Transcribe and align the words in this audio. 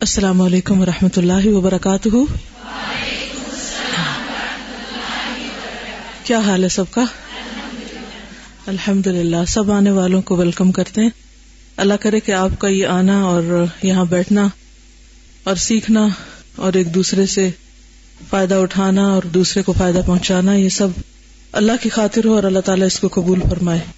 السلام 0.00 0.40
علیکم 0.40 0.80
و 0.80 0.86
رحمۃ 0.86 1.08
اللہ 1.16 1.46
وبرکاتہ۔ 1.46 2.08
کیا 6.24 6.38
حال 6.38 6.64
ہے 6.64 6.68
سب 6.68 6.84
کا؟ 6.90 7.04
الحمد 8.66 9.06
للہ 9.06 9.36
سب 9.48 9.72
آنے 9.72 9.90
والوں 9.90 10.22
کو 10.22 10.36
ویلکم 10.36 10.72
کرتے 10.72 11.00
ہیں۔ 11.00 11.10
اللہ 11.76 11.94
کرے 12.00 12.20
کہ 12.20 12.32
آپ 12.32 12.50
کا 12.58 12.68
یہ 12.68 12.86
آنا 12.86 13.22
اور 13.22 13.64
یہاں 13.82 14.04
بیٹھنا 14.04 14.48
اور 15.44 15.56
سیکھنا 15.56 16.08
اور 16.56 16.72
ایک 16.72 16.94
دوسرے 16.94 17.26
سے 17.26 17.50
فائدہ 18.30 18.54
اٹھانا 18.54 19.06
اور 19.06 19.22
دوسرے 19.22 19.62
کو 19.62 19.72
فائدہ 19.78 20.00
پہنچانا، 20.06 20.54
یہ 20.54 20.68
سب 20.68 20.88
اللہ 21.52 21.72
کی 21.82 21.88
خاطر 21.88 22.24
ہو 22.24 22.34
اور 22.34 22.42
اللہ 22.42 22.60
تعالیٰ 22.60 22.86
اس 22.86 23.00
کو 23.00 23.08
قبول 23.08 23.40
فرمائے۔ 23.50 23.97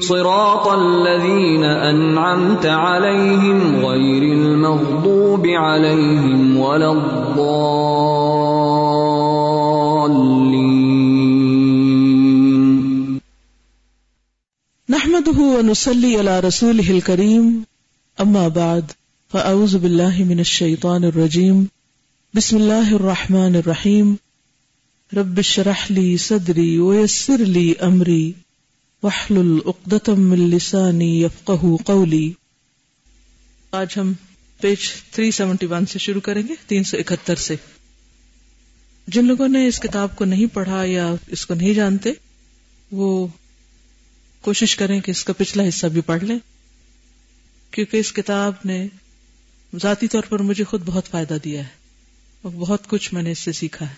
صراط 0.00 0.68
الذين 0.68 1.64
أنعمت 1.64 2.66
عليهم 2.66 3.76
غير 3.76 4.22
المغضوب 4.22 5.46
عليهم 5.46 6.56
ولا 6.56 6.92
الضالين. 6.92 7.58
نحمده 14.90 15.40
ونصلي 15.40 16.18
على 16.18 16.40
رسوله 16.40 16.90
الكريم. 16.90 17.64
اما 18.20 18.48
بعد. 18.48 18.97
فاعوذ 19.32 19.78
بالله 19.78 20.24
من 20.24 20.38
الشيطان 20.38 21.04
الرجيم 21.04 21.64
بسم 22.34 22.56
الله 22.56 22.94
الرحمن 22.94 23.56
الرحيم 23.56 24.14
رب 25.16 25.38
اشرح 25.38 25.92
لي 25.92 26.16
صدري 26.16 26.78
ويسر 26.78 27.36
لي 27.36 27.72
امري 27.72 28.32
واحلل 29.02 29.60
عقدة 29.66 30.14
من 30.14 30.50
لساني 30.50 31.20
يفقهوا 31.20 31.76
قولي 31.84 32.30
آج 33.72 33.86
ہم 33.96 34.12
پیج 34.60 34.78
371 35.20 35.84
سے 35.92 35.98
شروع 35.98 36.20
کریں 36.20 36.42
گے 36.48 36.54
371 36.74 37.34
سے۔ 37.36 37.56
جن 39.06 39.24
لوگوں 39.24 39.48
نے 39.48 39.66
اس 39.66 39.80
کتاب 39.80 40.16
کو 40.16 40.24
نہیں 40.24 40.46
پڑھا 40.46 40.84
یا 40.84 41.14
اس 41.26 41.46
کو 41.46 41.54
نہیں 41.54 41.74
جانتے، 41.74 42.10
وہ 42.92 43.26
کوشش 44.40 44.76
کریں 44.76 45.00
کہ 45.00 45.10
اس 45.10 45.24
کا 45.24 45.32
پچھلا 45.32 45.68
حصہ 45.68 45.86
بھی 45.86 46.00
پڑھ 46.00 46.24
لیں۔ 46.24 46.38
کیونکہ 47.70 47.96
اس 47.96 48.12
کتاب 48.12 48.52
نے 48.64 48.88
ذاتی 49.76 50.08
طور 50.08 50.22
پر 50.28 50.38
مجھے 50.38 50.64
خود 50.64 50.82
بہت 50.86 51.08
فائدہ 51.08 51.36
دیا 51.44 51.60
ہے 51.60 51.68
اور 52.42 52.52
بہت 52.52 52.88
کچھ 52.88 53.14
میں 53.14 53.22
نے 53.22 53.30
اس 53.30 53.38
سے 53.38 53.52
سیکھا 53.52 53.88
ہے 53.88 53.94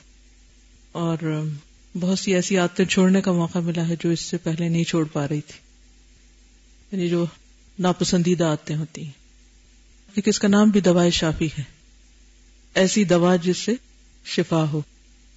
اور 0.93 1.45
بہت 2.01 2.19
سی 2.19 2.35
ایسی 2.35 2.57
عادتیں 2.57 2.85
چھوڑنے 2.85 3.21
کا 3.21 3.33
موقع 3.33 3.59
ملا 3.59 3.89
ہے 3.89 3.95
جو 4.01 4.11
اس 4.11 4.21
سے 4.21 4.37
پہلے 4.39 4.69
نہیں 4.69 4.85
چھوڑ 4.85 5.05
پا 5.05 5.29
رہی 5.29 5.41
تھی۔ 5.41 5.59
یعنی 6.93 7.09
جو 7.09 7.27
ناپسندیدہ 7.79 8.45
عادتیں 8.45 8.77
ہوتی 8.77 9.05
ہیں۔ 9.05 9.11
کیونکہ 10.15 10.31
اس 10.31 10.39
کا 10.39 10.49
نام 10.49 10.71
بھی 10.71 10.81
دوائے 10.81 11.11
شافی 11.11 11.49
ہے۔ 11.59 11.63
ایسی 12.75 13.05
دوا 13.05 13.37
جس 13.37 13.59
سے 13.59 13.73
شفا 14.25 14.65
ہو 14.73 14.83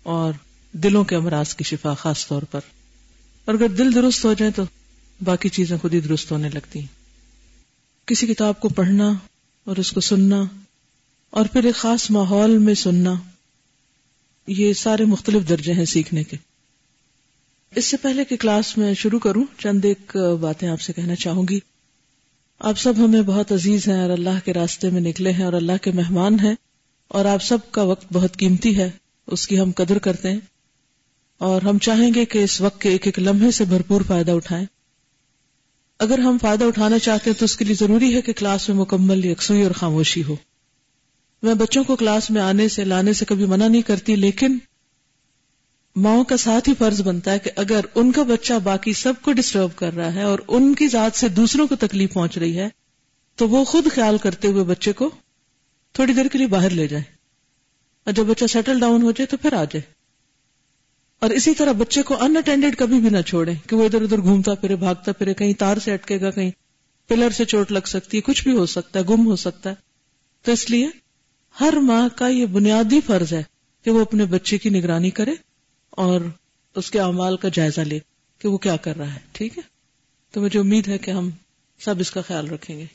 اور 0.03 0.33
دلوں 0.71 1.03
کے 1.03 1.15
امراض 1.15 1.55
کی 1.55 1.63
شفا 1.63 1.93
خاص 1.93 2.27
طور 2.27 2.41
پر۔ 2.41 2.59
اور 3.45 3.55
اگر 3.55 3.67
دل 3.67 3.95
درست 3.95 4.25
ہو 4.25 4.33
جائے 4.33 4.51
تو 4.51 4.63
باقی 5.23 5.49
چیزیں 5.49 5.77
خود 5.77 5.93
ہی 5.93 5.99
درست 5.99 6.31
ہونے 6.31 6.49
لگتی 6.49 6.79
ہیں۔ 6.79 6.87
کسی 8.05 8.27
کتاب 8.27 8.59
کو 8.59 8.69
پڑھنا 8.69 9.13
اور 9.65 9.77
اس 9.77 9.91
کو 9.91 10.01
سننا 10.01 10.43
اور 11.29 11.45
پھر 11.45 11.63
ایک 11.63 11.75
خاص 11.75 12.11
ماحول 12.11 12.57
میں 12.57 12.73
سننا۔ 12.73 13.13
یہ 14.47 14.73
سارے 14.73 15.05
مختلف 15.05 15.49
درجے 15.49 15.73
ہیں 15.73 15.85
سیکھنے 15.85 16.23
کے۔ 16.23 16.37
اس 17.75 17.85
سے 17.85 17.97
پہلے 17.97 18.25
کہ 18.25 18.35
کلاس 18.35 18.77
میں 18.77 18.93
شروع 18.93 19.19
کروں، 19.19 19.43
چند 19.57 19.85
ایک 19.85 20.17
باتیں 20.41 20.69
آپ 20.69 20.81
سے 20.81 20.93
کہنا 20.93 21.15
چاہوں 21.15 21.43
گی۔ 21.49 21.59
آپ 22.59 22.79
سب 22.79 22.93
ہمیں 22.97 23.21
بہت 23.21 23.51
عزیز 23.51 23.87
ہیں 23.87 24.01
اور 24.01 24.09
اللہ 24.09 24.45
کے 24.45 24.53
راستے 24.53 24.89
میں 24.89 25.01
نکلے 25.01 25.31
ہیں 25.31 25.45
اور 25.45 25.53
اللہ 25.53 25.77
کے 25.81 25.91
مہمان 25.91 26.39
ہیں۔ 26.39 26.55
اور 27.07 27.25
آپ 27.25 27.43
سب 27.43 27.57
کا 27.71 27.83
وقت 27.83 28.05
بہت 28.13 28.37
قیمتی 28.37 28.77
ہے۔ 28.77 28.91
اس 29.27 29.47
کی 29.47 29.59
ہم 29.59 29.71
قدر 29.71 29.97
کرتے 29.97 30.31
ہیں۔ 30.31 30.39
اور 31.37 31.61
ہم 31.61 31.77
چاہیں 31.77 32.13
گے 32.13 32.25
کہ 32.25 32.39
اس 32.39 32.61
وقت 32.61 32.81
کے 32.81 32.89
ایک 32.89 33.05
ایک 33.05 33.19
لمحے 33.19 33.51
سے 33.51 33.65
بھرپور 33.65 34.01
فائدہ 34.07 34.31
اٹھائیں۔ 34.31 34.65
اگر 35.99 36.19
ہم 36.19 36.37
فائدہ 36.41 36.65
اٹھانا 36.65 36.99
چاہتے 36.99 37.29
ہیں 37.29 37.39
تو 37.39 37.45
اس 37.45 37.57
کے 37.57 37.65
لیے 37.65 37.75
ضروری 37.75 38.15
ہے 38.15 38.21
کہ 38.21 38.33
کلاس 38.33 38.69
میں 38.69 38.77
مکمل 38.77 39.25
یکسوئی 39.25 39.63
اور 39.63 39.71
خاموشی 39.71 40.23
ہو۔ 40.23 40.35
میں 41.43 41.53
بچوں 41.53 41.83
کو 41.83 41.95
کلاس 41.95 42.31
میں 42.31 42.41
آنے 42.41 42.67
سے، 42.67 42.83
لانے 42.83 43.13
سے 43.13 43.25
کبھی 43.25 43.45
منع 43.45 43.67
نہیں 43.67 43.81
کرتی، 43.81 44.15
لیکن 44.15 44.57
ماؤں 45.95 46.23
کا 46.23 46.37
ساتھ 46.37 46.69
ہی 46.69 46.73
فرض 46.79 47.01
بنتا 47.01 47.31
ہے 47.31 47.39
کہ 47.39 47.51
اگر 47.55 47.85
ان 47.95 48.11
کا 48.11 48.23
بچہ 48.23 48.53
باقی 48.63 48.93
سب 48.93 49.13
کو 49.21 49.31
ڈسٹرب 49.31 49.75
کر 49.75 49.93
رہا 49.93 50.13
ہے 50.13 50.23
اور 50.23 50.39
ان 50.47 50.73
کی 50.75 50.87
ذات 50.87 51.19
سے 51.19 51.27
دوسروں 51.27 51.67
کو 51.67 51.75
تکلیف 51.75 52.13
پہنچ 52.13 52.37
رہی 52.37 52.59
ہے، 52.59 52.69
تو 53.35 53.49
وہ 53.49 53.63
خود 53.63 53.87
خیال 53.95 54.17
کرتے 54.17 54.47
ہوئے 54.47 54.63
بچے 54.63 54.93
کو 54.93 55.09
تھوڑی 55.91 56.13
دیر 56.13 56.27
کے 56.27 56.37
لیے 56.37 56.47
باہر 56.47 56.69
لے 56.69 56.87
جائے 56.87 57.03
اور 58.07 58.13
جب 58.13 58.23
بچہ 58.23 58.45
سیٹل 58.45 58.79
ڈاؤن 58.79 59.01
ہو 59.01 59.11
جائے 59.11 59.25
تو 59.25 59.37
پھر 59.37 59.53
آ 59.53 59.63
جائے۔ 59.63 59.92
اور 61.23 61.31
اسی 61.31 61.53
طرح 61.53 61.71
بچے 61.71 62.03
کو 62.03 62.23
ان 62.23 62.37
اٹینڈیڈ 62.37 62.77
کبھی 62.77 62.99
بھی 62.99 63.09
نہ 63.09 63.21
چھوڑے 63.21 63.53
کہ 63.67 63.75
وہ 63.75 63.85
ادھر 63.85 64.01
ادھر 64.01 64.21
گھومتا 64.21 64.53
پھرے، 64.53 64.75
بھاگتا 64.75 65.11
پھرے، 65.11 65.33
کہیں 65.33 65.53
تار 65.53 65.77
سے 65.77 65.93
اٹکے 65.93 66.21
گا، 66.21 66.31
کہیں 66.31 66.51
پلر 67.07 67.29
سے 67.29 67.45
چوٹ 67.45 67.71
لگ 67.71 67.85
سکتی 67.85 68.17
ہے، 68.17 68.21
کچھ 68.21 68.43
بھی 68.43 68.57
ہو 68.57 68.65
سکتا 68.65 68.99
ہے، 68.99 69.03
گم 69.09 69.27
ہو 69.27 69.35
سکتا 69.35 69.69
ہے۔ 69.69 69.75
تو 70.41 70.51
اس 70.51 70.69
لیے 70.69 70.87
ہر 71.61 71.73
ماں 71.77 72.09
کا 72.15 72.27
یہ 72.27 72.45
بنیادی 72.45 72.99
فرض 73.01 73.33
ہے 73.33 73.43
کہ 73.85 73.91
وہ 73.91 74.01
اپنے 74.01 74.25
بچے 74.25 74.57
کی 74.57 74.69
نگرانی 74.69 75.09
کرے 75.09 75.31
اور 75.89 76.21
اس 76.75 76.91
کے 76.91 76.99
اعمال 76.99 77.37
کا 77.37 77.47
جائزہ 77.53 77.81
لے 77.81 77.99
کہ 78.39 78.47
وہ 78.47 78.57
کیا 78.57 78.75
کر 78.75 78.97
رہا 78.97 79.13
ہے، 79.13 79.19
ٹھیک 79.31 79.57
ہے؟ 79.57 79.63
تو 80.31 80.41
مجھے 80.41 80.59
امید 80.59 80.87
ہے 80.87 80.97
کہ 80.97 81.11
ہم 81.11 81.29
سب 81.79 81.95
اس 81.99 82.11
کا 82.11 82.21
خیال 82.21 82.49
رکھیں 82.49 82.79
گے۔ 82.79 82.85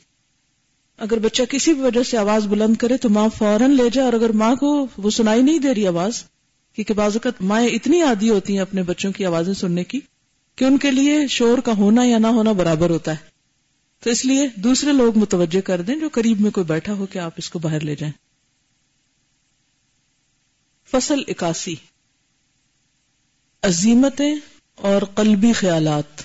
اگر 0.97 1.19
بچہ 1.19 1.43
کسی 1.49 1.73
بھی 1.73 1.81
وجہ 1.81 2.03
سے 2.03 2.17
آواز 2.17 2.47
بلند 2.47 2.75
کرے 2.75 2.97
تو 2.97 3.09
ماں 3.09 3.29
فوراً 3.37 3.71
لے 3.71 3.89
جائے 3.93 4.05
اور 4.05 4.13
اگر 4.13 4.29
ماں 4.29 4.55
کو 4.55 4.87
وہ 4.97 5.09
سنائی 5.09 5.41
نہیں 5.41 5.59
دے 5.59 5.73
رہی 5.73 5.87
آواز 5.87 6.23
کیونکہ 6.73 6.93
بعض 6.93 7.15
اوقات 7.15 7.41
مائیں 7.41 7.69
اتنی 7.69 8.01
عادی 8.01 8.29
ہوتی 8.29 8.53
ہیں 8.53 8.61
اپنے 8.61 8.83
بچوں 8.83 9.11
کی 9.11 9.25
آوازیں 9.25 9.53
سننے 9.53 9.83
کی 9.83 9.99
کہ 10.55 10.65
ان 10.65 10.77
کے 10.77 10.91
لیے 10.91 11.27
شور 11.27 11.57
کا 11.57 11.71
ہونا 11.71 12.03
یا 12.03 12.17
نہ 12.17 12.27
ہونا 12.27 12.51
برابر 12.51 12.89
ہوتا 12.89 13.11
ہے۔ 13.11 13.29
تو 13.99 14.09
اس 14.09 14.25
لیے 14.25 14.47
دوسرے 14.55 14.93
لوگ 14.93 15.17
متوجہ 15.17 15.61
کر 15.61 15.81
دیں 15.81 15.95
جو 15.95 16.09
قریب 16.11 16.41
میں 16.41 16.51
کوئی 16.51 16.65
بیٹھا 16.65 16.93
ہو 16.93 17.05
کہ 17.05 17.19
آپ 17.19 17.31
اس 17.37 17.49
کو 17.49 17.59
باہر 17.59 17.79
لے 17.79 17.95
جائیں۔ 17.95 18.13
فصل 20.91 21.23
اکاسی۔ 21.27 21.75
عظیمتیں 23.61 24.35
اور 24.75 25.01
قلبی 25.01 25.53
خیالات۔ 25.53 26.21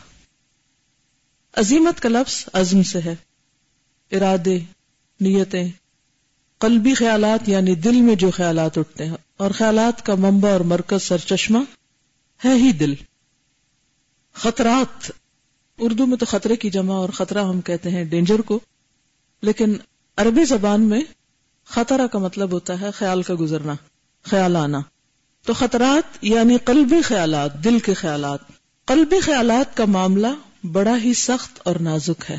عظیمت 1.54 2.00
کا 2.00 2.08
لفظ 2.08 2.44
عزم 2.52 2.82
سے 2.82 2.98
ہے۔ 3.04 3.14
ارادے، 4.12 4.58
نیتیں۔ 5.20 5.68
قلبی 6.58 6.94
خیالات 6.94 7.48
یعنی 7.48 7.74
دل 7.74 8.00
میں 8.00 8.14
جو 8.14 8.30
خیالات 8.30 8.78
اٹھتے 8.78 9.04
ہیں 9.04 9.12
اور 9.36 9.50
خیالات 9.50 10.06
کا 10.06 10.14
منبع 10.14 10.50
اور 10.50 10.60
مرکز 10.60 11.02
سر 11.02 11.18
چشمہ 11.18 11.58
ہے 12.44 12.54
ہی 12.54 12.72
دل۔ 12.72 12.94
خطرات۔ 14.34 15.10
اردو 15.78 16.06
میں 16.06 16.16
تو 16.16 16.26
خطرے 16.26 16.56
کی 16.56 16.70
جمع 16.70 16.94
اور 16.94 17.08
خطرہ 17.08 17.44
ہم 17.44 17.60
کہتے 17.60 17.90
ہیں 17.90 18.04
ڈینجر 18.04 18.40
کو، 18.40 18.60
لیکن 19.42 19.76
عربی 20.16 20.44
زبان 20.44 20.82
میں 20.82 21.00
خطرہ 21.64 22.06
کا 22.06 22.18
مطلب 22.18 22.52
ہوتا 22.52 22.80
ہے 22.80 22.90
خیال 22.90 23.22
کا 23.22 23.34
گزرنا، 23.40 23.74
خیال 24.22 24.56
آنا۔ 24.56 24.80
تو 25.46 25.52
خطرات 25.52 26.18
یعنی 26.22 26.56
قلبی 26.56 27.02
خیالات، 27.02 27.64
دل 27.64 27.78
کے 27.78 27.94
خیالات۔ 27.94 28.40
قلبی 28.84 29.20
خیالات 29.20 29.76
کا 29.76 29.84
معاملہ 29.84 30.66
بڑا 30.72 30.96
ہی 31.04 31.14
سخت 31.14 31.60
اور 31.64 31.76
نازک 31.76 32.30
ہے۔ 32.30 32.38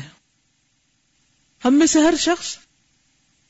ہم 1.64 1.74
میں 1.74 1.86
سے 1.86 2.00
ہر 2.00 2.14
شخص 2.18 2.56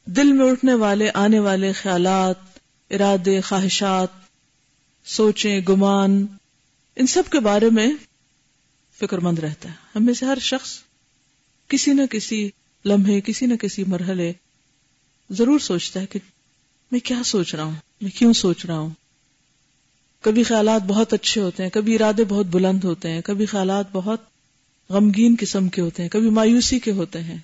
دل 0.04 0.32
میں 0.32 0.50
اٹھنے 0.50 0.74
والے، 0.74 1.10
آنے 1.14 1.38
والے 1.38 1.72
خیالات 1.72 2.55
ارادے، 2.90 3.40
خواہشات، 3.40 4.08
سوچیں، 5.04 5.60
گمان، 5.68 6.26
ان 6.96 7.06
سب 7.06 7.22
کے 7.32 7.40
بارے 7.40 7.70
میں 7.70 7.92
فکر 9.00 9.18
مند 9.18 9.38
رہتا 9.38 9.68
ہے۔ 9.68 9.74
ہم 9.96 10.04
میں 10.04 10.14
سے 10.14 10.26
ہر 10.26 10.38
شخص 10.40 10.78
کسی 11.68 11.92
نہ 11.92 12.02
کسی 12.10 12.48
لمحے، 12.84 13.20
کسی 13.20 13.46
نہ 13.46 13.54
کسی 13.54 13.84
مرحلے 13.86 14.32
ضرور 15.30 15.58
سوچتا 15.58 16.00
ہے 16.00 16.06
کہ 16.06 16.18
میں 16.92 17.00
کیا 17.00 17.22
سوچ 17.24 17.54
رہا 17.54 17.64
ہوں، 17.64 17.74
میں 18.00 18.10
کیوں 18.10 18.32
سوچ 18.32 18.66
رہا 18.66 18.78
ہوں؟ 18.78 18.90
کبھی 20.20 20.42
خیالات 20.42 20.82
بہت 20.82 21.12
اچھے 21.12 21.40
ہوتے 21.40 21.62
ہیں، 21.62 21.70
کبھی 21.70 21.94
ارادے 21.94 22.24
بہت 22.24 22.46
بلند 22.46 22.84
ہوتے 22.84 23.10
ہیں، 23.10 23.20
کبھی 23.20 23.46
خیالات 23.46 23.86
بہت 23.92 24.20
غمگین 24.90 25.34
قسم 25.40 25.68
کے 25.68 25.80
ہوتے 25.80 26.02
ہیں، 26.02 26.10
کبھی 26.10 26.30
مایوسی 26.30 26.78
کے 26.78 26.90
ہوتے 26.90 27.22
ہیں، 27.22 27.38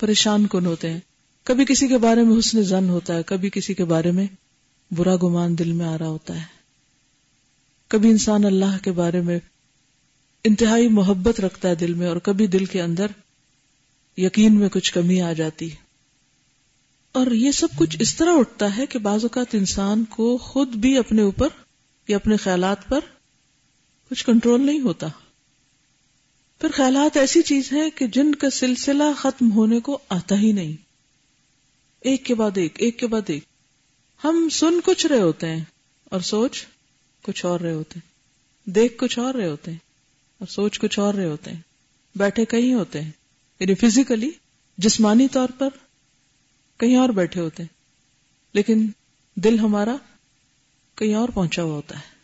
پریشان 0.00 0.46
کن 0.46 0.66
ہوتے 0.66 0.90
ہیں۔ 0.90 1.00
کبھی 1.44 1.64
کسی 1.64 1.88
کے 1.88 1.98
بارے 1.98 2.22
میں 2.22 2.38
حسن 2.38 2.62
زن 2.62 2.88
ہوتا 2.88 3.14
ہے، 3.14 3.22
کبھی 3.22 3.50
کسی 3.50 3.74
کے 3.74 3.84
بارے 3.84 4.10
میں 4.10 4.26
برا 4.90 5.16
گمان 5.16 5.58
دل 5.58 5.72
میں 5.72 5.86
آ 5.86 5.98
رہا 5.98 6.08
ہوتا 6.08 6.36
ہے۔ 6.36 6.56
کبھی 7.88 8.10
انسان 8.10 8.44
اللہ 8.44 8.78
کے 8.82 8.92
بارے 8.92 9.20
میں 9.20 9.38
انتہائی 10.44 10.88
محبت 10.88 11.40
رکھتا 11.40 11.68
ہے 11.68 11.74
دل 11.74 11.94
میں 11.94 12.08
اور 12.08 12.16
کبھی 12.16 12.46
دل 12.46 12.64
کے 12.64 12.82
اندر 12.82 13.06
یقین 14.16 14.54
میں 14.54 14.68
کچھ 14.68 14.92
کمی 14.92 15.20
آ 15.20 15.32
جاتی 15.32 15.70
اور 17.12 17.26
یہ 17.30 17.50
سب 17.50 17.68
کچھ 17.76 17.96
اس 18.00 18.16
طرح 18.16 18.30
اٹھتا 18.32 18.76
ہے 18.76 18.86
کہ 18.86 18.98
بعض 18.98 19.24
اوقات 19.24 19.46
انسان 19.52 20.04
کو 20.04 20.36
خود 20.36 20.68
بھی 20.68 20.98
اپنے 20.98 21.22
اوپر 21.22 21.48
یا 22.08 22.16
اپنے 22.16 22.36
خیالات 22.36 22.88
پر 22.88 23.00
کچھ 24.10 24.26
کنٹرول 24.26 24.66
نہیں 24.66 24.80
ہوتا۔ 24.80 25.06
پھر 26.60 26.68
خیالات 26.72 27.16
ایسی 27.16 27.42
چیز 27.42 27.72
ہے 27.72 27.90
کہ 27.90 28.06
جن 28.06 28.34
کا 28.34 28.50
سلسلہ 28.50 29.04
ختم 29.18 29.52
ہونے 29.52 29.80
کو 29.80 29.98
آتا 30.08 30.38
ہی 30.38 30.52
نہیں۔ 30.52 30.76
ایک 32.00 32.24
کے 32.24 32.34
بعد 32.34 32.58
ایک 32.58 32.74
ایک 32.78 32.98
کے 32.98 33.06
بعد 33.06 33.22
ایک۔ 33.26 33.55
ہم 34.24 34.48
سن 34.48 34.80
کچھ 34.84 35.06
رہے 35.06 35.20
ہوتے 35.20 35.46
ہیں 35.46 35.64
اور 36.04 36.20
سوچ 36.20 36.66
کچھ 37.22 37.46
اور 37.46 37.60
رہے 37.60 37.72
ہوتے 37.72 37.98
ہیں۔ 37.98 38.16
دیکھ 38.70 38.98
کچھ 38.98 39.18
اور 39.18 39.34
رہے 39.34 39.48
ہوتے 39.48 39.70
ہیں 39.70 39.78
اور 40.38 40.46
سوچ 40.48 40.78
کچھ 40.78 40.98
اور 40.98 41.14
رہے 41.14 41.24
ہوتے 41.24 41.50
ہیں۔ 41.50 41.60
بیٹھے 42.14 42.44
کہیں 42.44 42.74
ہوتے 42.74 43.00
ہیں۔ 43.00 43.10
یعنی 43.60 43.74
فزیکلی 43.74 44.30
جسمانی 44.78 45.28
طور 45.28 45.48
پر 45.58 45.68
کہیں 46.76 46.96
اور 46.96 47.08
بیٹھے 47.08 47.40
ہوتے 47.40 47.62
ہیں۔ 47.62 47.74
لیکن 48.52 48.88
دل 49.34 49.58
ہمارا 49.58 49.96
کہیں 50.94 51.14
اور 51.14 51.28
پہنچا 51.28 51.62
ہوا 51.62 51.74
ہوتا 51.74 51.98
ہے۔ 51.98 52.16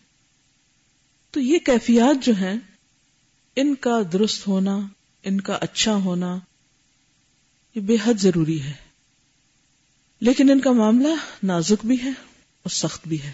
تو 1.30 1.40
یہ 1.40 1.58
کیفیات 1.58 2.24
جو 2.24 2.32
ہیں، 2.34 2.54
ان 3.56 3.74
کا 3.74 3.98
درست 4.12 4.46
ہونا، 4.46 4.78
ان 5.22 5.40
کا 5.40 5.58
اچھا 5.60 5.94
ہونا، 5.94 6.38
یہ 7.74 7.80
بے 7.80 7.96
حد 8.04 8.14
ضروری 8.14 8.62
ہے۔ 8.62 8.72
لیکن 10.22 10.50
ان 10.50 10.60
کا 10.60 10.72
معاملہ 10.72 11.14
نازک 11.42 11.86
بھی 11.86 12.02
ہے 12.02 12.08
اور 12.08 12.70
سخت 12.70 13.08
بھی 13.08 13.22
ہے۔ 13.22 13.32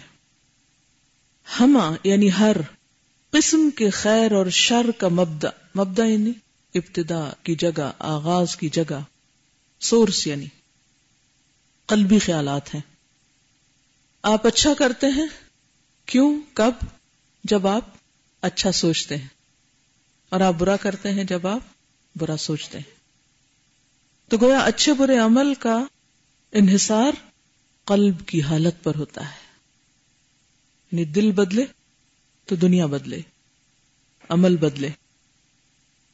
ہما 1.59 1.95
یعنی 2.03 2.29
ہر 2.39 2.55
قسم 3.29 3.69
کے 3.69 3.89
خیر 3.89 4.31
اور 4.31 4.45
شر 4.49 4.91
کا 4.97 5.07
مبدا 5.07 5.49
مبدا 5.75 6.05
یعنی 6.05 6.31
ابتدا 6.75 7.29
کی 7.43 7.55
جگہ، 7.55 7.91
آغاز 7.99 8.55
کی 8.55 8.69
جگہ، 8.69 8.99
سورس 9.79 10.27
یعنی 10.27 10.45
قلبی 11.85 12.19
خیالات 12.19 12.73
ہیں۔ 12.73 12.81
آپ 14.23 14.47
اچھا 14.47 14.73
کرتے 14.73 15.07
ہیں؟ 15.07 15.27
کیوں؟ 16.05 16.41
کب؟ 16.53 16.71
جب 17.43 17.67
آپ 17.67 17.85
اچھا 18.41 18.71
سوچتے 18.71 19.17
ہیں۔ 19.17 19.27
اور 20.29 20.39
آپ 20.39 20.53
برا 20.53 20.75
کرتے 20.75 21.11
ہیں 21.11 21.23
جب 21.23 21.47
آپ 21.47 21.61
برا 22.15 22.37
سوچتے 22.37 22.77
ہیں۔ 22.77 22.95
تو 24.29 24.37
گویا 24.41 24.59
اچھے 24.59 24.93
برے 24.93 25.17
عمل 25.17 25.53
کا 25.53 25.83
انحصار 26.51 27.11
قلب 27.85 28.27
کی 28.27 28.41
حالت 28.41 28.83
پر 28.83 28.95
ہوتا 28.95 29.25
ہے۔ 29.25 29.49
یعنی 30.91 31.05
دل 31.05 31.31
بدلے 31.31 31.65
تو 32.45 32.55
دنیا 32.55 32.85
بدلے، 32.85 33.21
عمل 34.29 34.57
بدلے۔ 34.57 34.89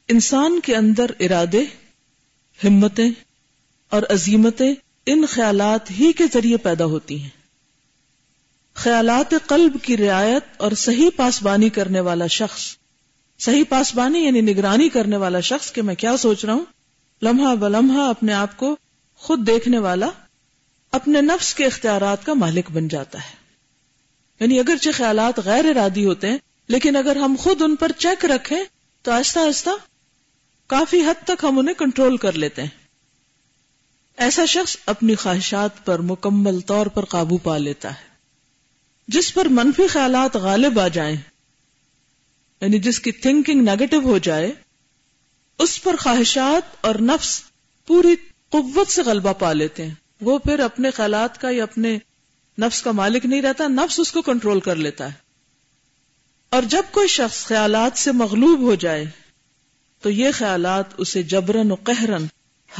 انسان 0.08 0.60
کے 0.60 0.76
اندر 0.76 1.06
ارادے، 1.20 1.64
ہمتیں 2.64 3.10
اور 3.90 4.02
عظیمتیں 4.10 4.74
ان 5.06 5.24
خیالات 5.28 5.90
ہی 5.90 6.12
کے 6.12 6.24
ذریعے 6.32 6.56
پیدا 6.56 6.84
ہوتی 6.84 7.22
ہیں۔ 7.22 7.30
خیالات 8.74 9.34
قلب 9.46 9.76
کی 9.82 9.96
رعایت 9.96 10.44
اور 10.56 10.72
صحیح 10.72 11.10
پاسبانی 11.16 11.68
کرنے 11.68 12.00
والا 12.00 12.26
شخص، 12.26 12.76
صحیح 13.38 13.64
پاسبانی 13.68 14.18
یعنی 14.18 14.40
نگرانی 14.40 14.88
کرنے 14.88 15.16
والا 15.16 15.40
شخص 15.40 15.72
کہ 15.72 15.82
میں 15.82 15.94
کیا 15.94 16.16
سوچ 16.16 16.44
رہا 16.44 16.54
ہوں؟ 16.54 16.64
لمحہ 17.22 17.54
بلمحہ 17.54 18.00
اپنے 18.00 18.32
آپ 18.32 18.56
کو 18.56 18.76
خود 19.14 19.46
دیکھنے 19.46 19.78
والا 19.78 20.08
اپنے 20.92 21.20
نفس 21.20 21.54
کے 21.54 21.66
اختیارات 21.66 22.26
کا 22.26 22.34
مالک 22.34 22.70
بن 22.70 22.88
جاتا 22.88 23.18
ہے۔ 23.18 23.34
یعنی 24.40 24.58
اگرچہ 24.58 24.90
خیالات 24.94 25.38
غیر 25.38 25.64
ارادی 25.64 26.04
ہوتے 26.04 26.30
ہیں، 26.30 26.38
لیکن 26.68 26.96
اگر 26.96 27.16
ہم 27.16 27.36
خود 27.38 27.62
ان 27.62 27.76
پر 27.76 27.92
چیک 27.92 28.24
رکھیں، 28.24 28.64
تو 29.02 29.12
آہستہ 29.12 29.38
آہستہ 29.38 29.70
کافی 30.66 31.02
حد 31.02 31.24
تک 31.24 31.44
ہم 31.44 31.58
انہیں 31.58 31.74
کنٹرول 31.74 32.16
کر 32.16 32.32
لیتے 32.32 32.62
ہیں۔ 32.62 32.68
ایسا 34.16 34.44
شخص 34.44 34.76
اپنی 34.86 35.14
خواہشات 35.14 35.84
پر 35.84 35.98
مکمل 35.98 36.60
طور 36.60 36.86
پر 36.86 37.04
قابو 37.04 37.38
پا 37.38 37.58
لیتا 37.58 37.90
ہے۔ 37.90 38.06
جس 39.08 39.34
پر 39.34 39.44
منفی 39.44 39.86
خیالات 39.86 40.36
غالب 40.36 40.80
آ 40.80 40.88
جائیں 40.88 41.16
یعنی 42.60 42.78
جس 42.78 43.00
کی 43.00 43.12
تھنکنگ 43.12 43.62
نیگیٹو 43.62 44.00
ہو 44.00 44.18
جائے، 44.18 44.52
اس 45.58 45.82
پر 45.82 45.96
خواہشات 45.96 46.76
اور 46.80 46.94
نفس 46.94 47.42
پوری 47.86 48.16
قوت 48.48 48.88
سے 48.88 49.02
غلبہ 49.02 49.32
پا 49.32 49.52
لیتے 49.52 49.86
ہیں۔ 49.86 49.94
وہ 50.20 50.38
پھر 50.38 50.58
اپنے 50.58 50.90
خیالات 50.90 51.40
کا 51.40 51.50
یا 51.50 51.62
اپنے 51.62 51.98
نفس 52.58 52.82
کا 52.82 52.92
مالک 52.92 53.26
نہیں 53.26 53.42
رہتا، 53.42 53.68
نفس 53.68 54.00
اس 54.00 54.12
کو 54.12 54.22
کنٹرول 54.22 54.60
کر 54.60 54.76
لیتا 54.76 55.06
ہے۔ 55.08 55.26
اور 56.50 56.62
جب 56.62 56.82
کوئی 56.90 57.08
شخص 57.08 57.46
خیالات 57.46 57.98
سے 57.98 58.12
مغلوب 58.12 58.60
ہو 58.60 58.74
جائے، 58.74 59.04
تو 60.00 60.10
یہ 60.10 60.28
خیالات 60.34 60.84
اسے 60.98 61.22
جبرن 61.22 61.72
و 61.72 61.74
قہرن 61.74 62.26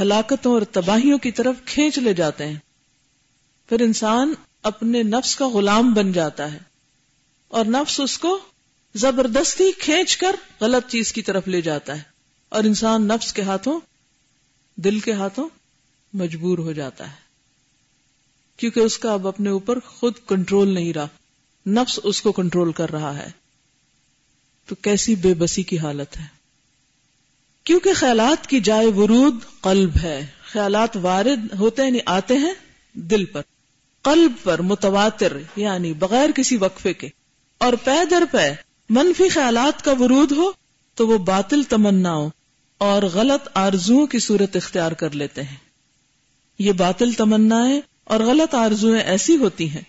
ہلاکتوں 0.01 0.53
اور 0.53 0.63
تباہیوں 0.63 1.19
کی 1.19 1.33
طرف 1.33 1.57
کھینچ 1.65 1.99
لے 1.99 2.15
جاتے 2.15 2.47
ہیں۔ 2.47 2.57
پھر 3.69 3.81
انسان 3.81 4.35
اپنے 4.63 5.03
نفس 5.03 5.37
کا 5.37 5.49
غلام 5.49 5.95
بن 5.95 6.13
جاتا 6.13 6.53
ہے 6.53 6.59
اور 7.49 7.65
نفس 7.65 8.01
اس 8.01 8.19
کو 8.19 8.39
زبردستی 8.95 9.73
کھینچ 9.73 10.17
کر 10.17 10.37
غلط 10.61 10.91
چیز 10.91 11.13
کی 11.13 11.23
طرف 11.23 11.49
لے 11.49 11.61
جاتا 11.61 11.97
ہے 11.97 12.03
اور 12.49 12.65
انسان 12.65 13.09
نفس 13.09 13.33
کے 13.33 13.43
ہاتھوں، 13.43 13.81
دل 14.77 15.01
کے 15.01 15.13
ہاتھوں 15.13 15.49
مجبور 16.13 16.59
ہو 16.59 16.73
جاتا 16.73 17.11
ہے۔ 17.11 17.26
کیونکہ 18.57 18.81
اس 18.81 18.99
کا 18.99 19.13
اب 19.13 19.29
اپنے 19.29 19.51
اوپر 19.51 19.81
خود 19.81 20.13
کنٹرول 20.27 20.75
نہیں 20.75 20.93
رہا۔ 20.93 21.09
نفس 21.67 22.01
اس 22.05 22.23
کو 22.23 22.33
کنٹرول 22.33 22.73
کر 22.73 22.91
رہا 22.91 23.19
ہے۔ 23.19 23.31
تو 24.67 24.75
کیسی 24.75 25.15
بے 25.15 25.35
بسی 25.35 25.63
کی 25.63 25.79
حالت 25.79 26.17
ہے؟ 26.17 26.25
کیونکہ 27.65 27.95
خیالات 27.95 28.47
کی 28.47 28.61
جائے 28.61 28.87
ورود 28.87 29.35
قلب 29.61 29.91
ہے۔ 30.03 30.27
خیالات 30.53 30.97
وارد 30.97 31.55
ہوتے 31.59 31.83
ہیں 31.83 31.89
یعنی 31.89 31.99
آتے 32.07 32.35
ہیں 32.39 32.55
دل 32.93 33.25
پر۔ 33.25 33.43
قلب 34.03 34.33
پر 34.43 34.63
متواتر 34.63 35.37
یعنی 35.57 35.93
بغیر 35.93 36.31
کسی 36.31 36.57
وقفے 36.57 36.95
کے۔ 36.95 37.09
اور 37.59 37.73
پے 37.73 38.05
در 38.11 38.23
پے 38.33 38.53
منفی 38.91 39.29
خیالات 39.29 39.85
کا 39.85 39.93
ورود 39.93 40.33
ہو 40.33 40.51
تو 40.95 41.09
وہ 41.09 41.19
باطل 41.19 41.63
تمناؤں 41.63 42.31
اور 42.79 43.03
غلط 43.03 43.49
آرزو 43.55 44.07
کی 44.07 44.19
صورت 44.19 44.57
اختیار 44.57 44.93
کر 44.93 45.11
لیتے 45.11 45.43
ہیں۔ 45.43 45.57
یہ 46.59 46.73
باطل 46.73 47.13
تمنا 47.13 47.69
اور 48.09 48.21
غلط 48.21 48.55
آرزویں 48.55 49.01
ایسی 49.01 49.37
ہوتی 49.37 49.71
ہیں 49.71 49.81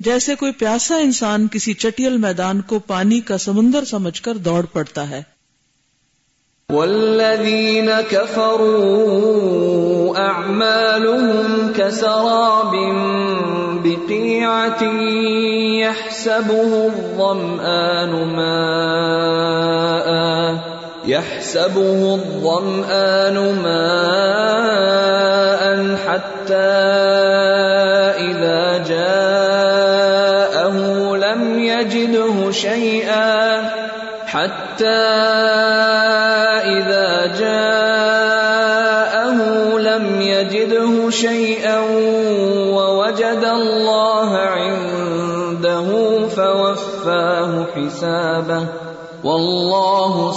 جیسے 0.00 0.34
کوئی 0.34 0.52
پیاسا 0.52 0.96
انسان 0.96 1.48
کسی 1.48 1.74
چٹیل 1.74 2.16
میدان 2.16 2.60
کو 2.60 2.78
پانی 2.78 3.20
کا 3.20 3.38
سمندر 3.38 3.84
سمجھ 3.84 4.22
کر 4.22 4.34
دوڑ 4.34 4.66
پڑتا 4.72 5.10
ہے۔ 5.10 5.22
والذین 6.68 7.88
كفروا 8.10 10.20
اعمالهم 10.20 11.72
كسراب 11.76 12.74
بقیعة 13.82 14.84
يحسبه 15.80 16.84
الظمآن 16.84 18.36
ماء 18.36 20.71
يحسبه 21.04 22.14
الظمآن 22.14 23.34
ماء 23.62 25.62
حتى 26.06 26.54
إذا 28.30 28.84
جاءه 28.88 30.76
لم 31.16 31.58
يجده 31.58 32.50
شيئا 32.50 33.62
حتى 34.26 35.02
إذا 36.78 37.26
جاءه 37.38 39.38
لم 39.78 40.20
يجده 40.20 41.10
شيئا 41.10 41.51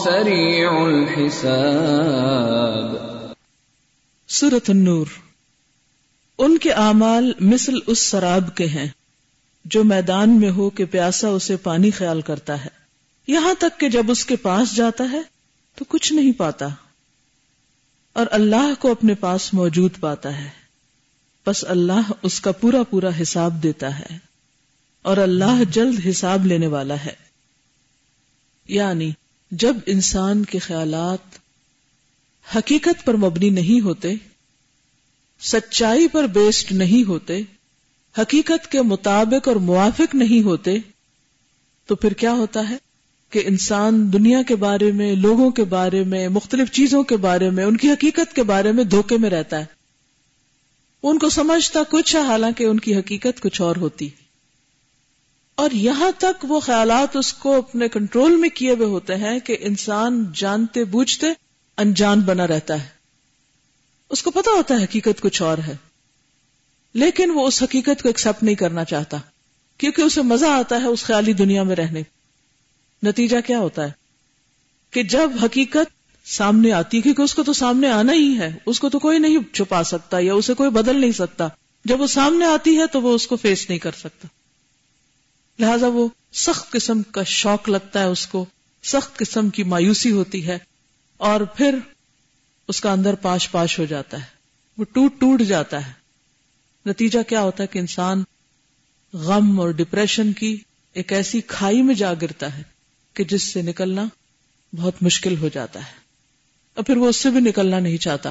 والله 0.05 0.23
سريع 0.23 0.69
الحساب. 0.69 2.97
سورة 4.27 4.65
النور. 4.67 5.05
ان 6.37 6.57
کے 6.57 6.71
اعمال 6.71 7.33
مثل 7.39 7.73
اس 7.87 7.99
سراب 7.99 8.55
کے 8.55 8.67
ہیں، 8.67 8.87
جو 9.65 9.83
میدان 9.83 10.39
میں 10.39 10.51
ہو 10.51 10.69
کہ 10.69 10.85
پیاسا 10.85 11.27
اسے 11.27 11.57
پانی 11.57 11.91
خیال 11.91 12.21
کرتا 12.21 12.63
ہے۔ 12.63 12.69
یہاں 13.27 13.53
تک 13.59 13.79
کہ 13.79 13.89
جب 13.89 14.11
اس 14.11 14.25
کے 14.25 14.35
پاس 14.35 14.75
جاتا 14.75 15.03
ہے، 15.11 15.21
تو 15.75 15.85
کچھ 15.87 16.13
نہیں 16.13 16.31
پاتا۔ 16.31 16.67
اور 18.13 18.25
اللہ 18.31 18.73
کو 18.79 18.91
اپنے 18.91 19.13
پاس 19.13 19.53
موجود 19.53 19.91
پاتا 19.99 20.37
ہے۔ 20.37 20.49
بس 21.47 21.65
اللہ 21.67 22.11
اس 22.21 22.39
کا 22.39 22.51
پورا 22.51 22.83
پورا 22.83 23.09
حساب 23.21 23.63
دیتا 23.63 23.99
ہے۔ 23.99 24.17
اور 25.01 25.17
اللہ 25.17 25.61
جلد 25.71 25.99
حساب 26.09 26.45
لینے 26.45 26.67
والا 26.67 27.05
ہے۔ 27.05 27.15
یعنی 28.67 29.11
جب 29.51 29.75
انسان 29.85 30.45
کے 30.45 30.59
خیالات 30.59 31.35
حقیقت 32.57 33.05
پر 33.05 33.13
مبنی 33.13 33.49
نہیں 33.49 33.81
ہوتے، 33.81 34.13
سچائی 35.41 36.07
پر 36.07 36.27
بیسڈ 36.27 36.71
نہیں 36.71 37.07
ہوتے، 37.07 37.41
حقیقت 38.17 38.71
کے 38.71 38.81
مطابق 38.81 39.47
اور 39.47 39.55
موافق 39.55 40.15
نہیں 40.15 40.43
ہوتے، 40.43 40.77
تو 41.87 41.95
پھر 41.95 42.13
کیا 42.13 42.31
ہوتا 42.31 42.69
ہے؟ 42.69 42.77
کہ 43.29 43.41
انسان 43.45 44.13
دنیا 44.13 44.41
کے 44.41 44.55
بارے 44.55 44.91
میں، 44.91 45.15
لوگوں 45.15 45.51
کے 45.51 45.63
بارے 45.63 46.03
میں، 46.03 46.27
مختلف 46.27 46.71
چیزوں 46.71 47.03
کے 47.03 47.17
بارے 47.17 47.49
میں، 47.49 47.63
ان 47.63 47.77
کی 47.77 47.89
حقیقت 47.89 48.35
کے 48.35 48.43
بارے 48.43 48.71
میں 48.71 48.83
دھوکے 48.83 49.17
میں 49.17 49.29
رہتا 49.29 49.59
ہے۔ 49.59 49.65
ان 51.03 51.19
کو 51.19 51.29
سمجھتا 51.29 51.79
کچھ 51.89 52.15
ہے، 52.15 52.21
حالانکہ 52.21 52.63
ان 52.63 52.79
کی 52.79 52.95
حقیقت 52.95 53.41
کچھ 53.41 53.61
اور 53.61 53.75
ہوتی۔ 53.75 54.09
اور 55.55 55.71
یہاں 55.71 56.11
تک 56.17 56.45
وہ 56.49 56.59
خیالات 56.59 57.15
اس 57.15 57.33
کو 57.33 57.57
اپنے 57.57 57.87
کنٹرول 57.87 58.35
میں 58.35 58.49
کیے 58.49 58.71
ہوئے 58.71 58.87
ہوتے 58.87 59.15
ہیں 59.15 59.39
کہ 59.39 59.57
انسان 59.59 60.25
جانتے 60.35 60.83
بوجھتے 60.83 61.27
انجان 61.77 62.19
بنا 62.19 62.47
رہتا 62.47 62.83
ہے۔ 62.83 62.89
اس 64.09 64.23
کو 64.23 64.31
پتا 64.31 64.51
ہوتا 64.51 64.79
ہے 64.79 64.83
حقیقت 64.83 65.21
کچھ 65.21 65.41
اور 65.41 65.57
ہے۔ 65.57 65.75
لیکن 66.93 67.31
وہ 67.31 67.47
اس 67.47 67.63
حقیقت 67.63 68.03
کو 68.03 68.09
ایکسپٹ 68.09 68.43
نہیں 68.43 68.55
کرنا 68.55 68.83
چاہتا، 68.83 69.17
کیونکہ 69.77 70.01
اسے 70.01 70.21
مزہ 70.21 70.45
آتا 70.45 70.81
ہے 70.81 70.85
اس 70.85 71.03
خیالی 71.03 71.33
دنیا 71.33 71.63
میں 71.63 71.75
رہنے۔ 71.75 72.01
نتیجہ 73.03 73.37
کیا 73.45 73.59
ہوتا 73.59 73.85
ہے؟ 73.85 73.91
کہ 74.91 75.03
جب 75.03 75.31
حقیقت 75.43 75.95
سامنے 76.27 76.71
آتی، 76.71 77.01
کیونکہ 77.01 77.21
اس 77.21 77.35
کو 77.35 77.43
تو 77.43 77.53
سامنے 77.53 77.89
آنا 77.89 78.13
ہی 78.13 78.39
ہے، 78.39 78.57
اس 78.65 78.79
کو 78.79 78.89
تو 78.89 78.99
کوئی 78.99 79.19
نہیں 79.19 79.53
چھپا 79.53 79.83
سکتا 79.83 80.19
یا 80.19 80.33
اسے 80.33 80.53
کوئی 80.53 80.69
بدل 80.69 80.99
نہیں 80.99 81.11
سکتا۔ 81.11 81.47
جب 81.85 82.01
وہ 82.01 82.07
سامنے 82.07 82.45
آتی 82.45 82.77
ہے 82.77 82.87
تو 82.87 83.01
وہ 83.01 83.15
اس 83.15 83.27
کو 83.27 83.35
فیس 83.35 83.69
نہیں 83.69 83.79
کر 83.79 83.91
سکتا۔ 83.91 84.27
لہذا 85.59 85.87
وہ 85.87 86.07
سخت 86.33 86.71
قسم 86.71 87.01
کا 87.03 87.23
شوق 87.23 87.69
لگتا 87.69 87.99
ہے 87.99 88.05
اس 88.05 88.27
کو، 88.27 88.45
سخت 88.83 89.17
قسم 89.17 89.49
کی 89.49 89.63
مایوسی 89.63 90.11
ہوتی 90.11 90.47
ہے 90.47 90.57
اور 91.17 91.41
پھر 91.41 91.79
اس 92.67 92.81
کا 92.81 92.91
اندر 92.91 93.15
پاش 93.15 93.51
پاش 93.51 93.79
ہو 93.79 93.85
جاتا 93.85 94.17
ہے، 94.17 94.25
وہ 94.77 94.85
ٹوٹ 94.93 95.13
ٹوٹ 95.19 95.41
جاتا 95.41 95.87
ہے۔ 95.87 95.91
نتیجہ 96.85 97.19
کیا 97.29 97.41
ہوتا 97.41 97.63
ہے 97.63 97.67
کہ 97.67 97.79
انسان 97.79 98.23
غم 99.13 99.59
اور 99.59 99.69
ڈپریشن 99.69 100.33
کی 100.33 100.57
ایک 100.93 101.13
ایسی 101.13 101.41
کھائی 101.41 101.81
میں 101.81 101.95
جا 101.95 102.13
گرتا 102.13 102.57
ہے 102.57 102.63
کہ 103.13 103.23
جس 103.23 103.43
سے 103.43 103.61
نکلنا 103.61 104.03
بہت 104.75 104.93
مشکل 105.01 105.37
ہو 105.37 105.49
جاتا 105.53 105.79
ہے۔ 105.79 105.93
اور 106.73 106.83
پھر 106.83 106.97
وہ 106.97 107.09
اس 107.09 107.15
سے 107.15 107.29
بھی 107.29 107.39
نکلنا 107.39 107.79
نہیں 107.79 107.97
چاہتا۔ 107.97 108.29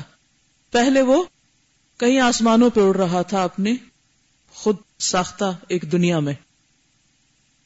پہلے 0.71 1.03
وہ 1.03 1.25
کہیں 1.99 2.21
آسمانوں 2.21 2.71
پہ 2.71 2.81
اڑ 2.81 2.97
رہا 2.97 3.23
تھا 3.23 3.45
اپنے 3.45 3.75
خود 4.51 4.77
ساختہ 4.99 5.45
ایک 5.69 5.93
دنیا 5.93 6.19
میں۔ 6.19 6.35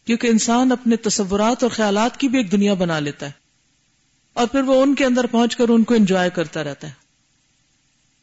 کیونکہ 0.09 0.27
انسان 0.27 0.73
اپنے 0.73 0.97
تصورات 0.97 1.63
اور 1.63 1.71
خیالات 1.71 2.17
کی 2.17 2.29
بھی 2.29 2.39
ایک 2.39 2.53
دنیا 2.53 2.75
بنا 2.75 2.99
لیتا 2.99 3.27
ہے 3.27 3.31
اور 4.33 4.47
پھر 4.47 4.63
وہ 4.63 4.83
ان 4.83 4.95
کے 4.95 5.05
اندر 5.05 5.27
پہنچ 5.27 5.57
کر 5.57 5.69
ان 5.69 5.85
کو 5.85 5.95
انجوائے 5.95 6.31
کرتا 6.31 6.65
رہتا 6.65 6.87
ہے۔ 6.87 6.93